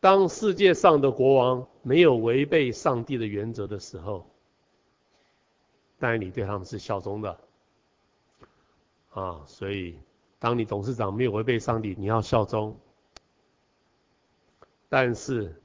[0.00, 4.26] 当世界上的国王没有违背上帝的原则的时候，
[6.00, 7.38] 但你对他们是效忠的。
[9.12, 9.96] 啊，所以
[10.40, 12.76] 当你董事长没有违背上帝，你要效忠。
[14.96, 15.60] 但是，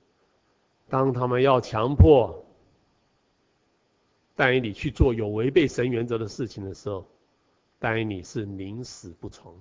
[0.88, 2.44] 当他们要强迫
[4.36, 7.06] 戴以理去做有违背神原则的事情的时候，
[7.78, 9.56] 戴以理是宁死不从。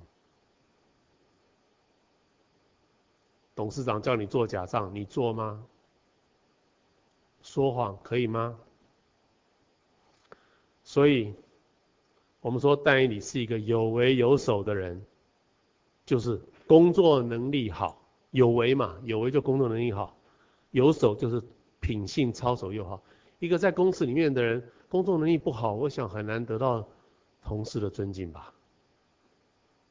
[3.55, 5.67] 董事长叫你做假账，你做吗？
[7.43, 8.59] 说谎可以吗？
[10.83, 11.35] 所以，
[12.41, 15.05] 我们说戴以理是一个有为有守的人，
[16.07, 17.98] 就是工作能力好。
[18.31, 20.17] 有为嘛，有为就工作能力好，
[20.71, 21.43] 有守就是
[21.81, 23.03] 品性操守又好。
[23.39, 26.87] 一个在公司里面的人，工作能力不好，我想很难得到
[27.43, 28.53] 同事的尊敬吧。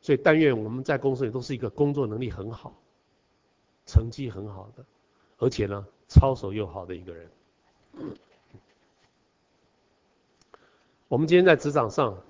[0.02, 2.80] 所以但愿我们在公司里都是一个工作能力很好、
[3.86, 4.86] 成绩很好的，
[5.38, 7.30] 而且呢操守又好的一个人。
[11.08, 12.22] 我们今天在职场上，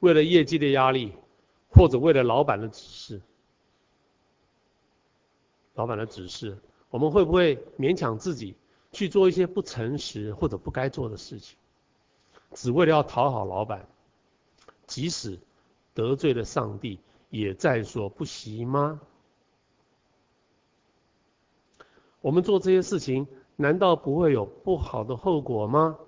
[0.00, 1.12] 为了业绩的压力，
[1.70, 3.22] 或者为了老板的指示，
[5.74, 6.56] 老板的指示，
[6.90, 8.54] 我们会不会勉强自己
[8.92, 11.56] 去做一些不诚实或者不该做的事情，
[12.52, 13.86] 只为了要讨好老板，
[14.86, 15.38] 即使
[15.92, 17.00] 得罪了上帝，
[17.30, 19.00] 也在所不惜吗？
[22.20, 25.98] 我们做这些事情，难道不会有不好的后果吗？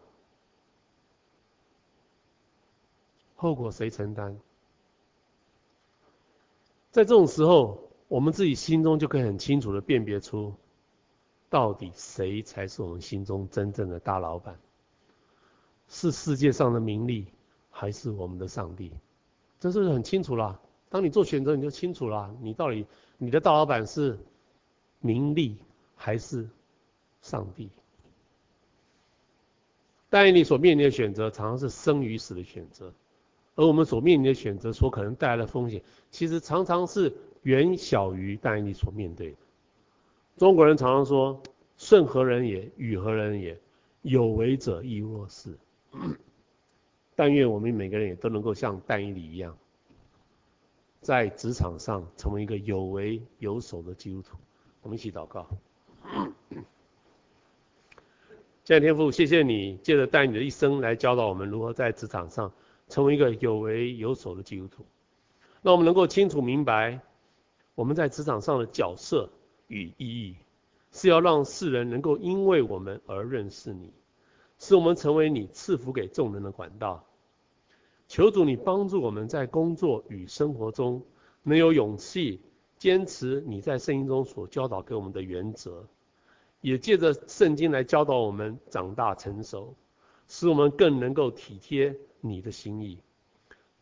[3.35, 4.39] 后果谁承担？
[6.91, 10.55] 在这种时候，我们自己心中就可以很清楚的辨别出，
[11.51, 14.59] 到底谁才是我们心中真正的大老板？
[15.89, 17.27] 是世界上的名利，
[17.71, 18.93] 还是我们的上帝？
[19.59, 20.61] 这是很清楚了。
[20.89, 22.87] 当你做选择，你就清楚了，你到底
[23.19, 24.19] 你的大老板是
[25.01, 25.57] 名利，
[25.97, 26.49] 还是
[27.23, 27.71] 上帝？
[30.09, 32.93] 但你所面临的选择，常常是生与死的选择。
[33.57, 37.13] 而我们所面临的选择所可能带来的风险，其实常常是
[37.47, 39.37] 远小于但以理所面对的。
[40.37, 41.41] 中国人常常说
[41.79, 43.57] ：“顺何人也，与何人也，
[44.03, 45.57] 有为者亦若是。
[47.15, 49.57] ”但愿我们每个人也都能够像但以理一样，
[51.01, 54.37] 在职场上成为一个有为有守的基督徒。
[54.83, 55.49] 我们一起祷告。
[58.65, 62.53] 亲爱的天父，谢谢你借着但以理的一生来教导我们如何在职场上。
[62.89, 64.87] 成为一个有为有守的基督徒，
[65.61, 67.01] 那我们能够清楚明白，
[67.77, 69.31] 我们在职场上的角色
[69.69, 70.37] 与意义，
[70.91, 73.93] 是要让世人能够因为我们而认识你，
[74.59, 77.05] 使我们成为你赐福给众人的管道。
[78.09, 81.01] 求主你帮助我们在工作与生活中，
[81.45, 82.41] 能有勇气
[82.79, 85.87] 坚持你在圣经中所教导给我们的原则，
[86.61, 89.77] 也借着圣经来教导我们长大成熟，
[90.27, 91.97] 使我们更能够体贴。
[92.23, 92.99] 你的心意，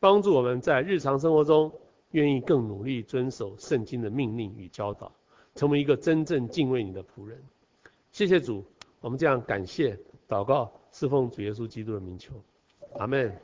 [0.01, 1.73] 帮助我们在日常生活中
[2.15, 5.11] 愿意更努力遵守圣经的命令与教导，
[5.57, 7.43] 成为一个真正敬畏你的仆人。
[8.13, 8.65] 谢谢主，
[9.01, 9.99] 我们这样感谢
[10.29, 12.33] 祷告，侍奉主耶稣基督的名求，
[12.99, 13.37] 阿门。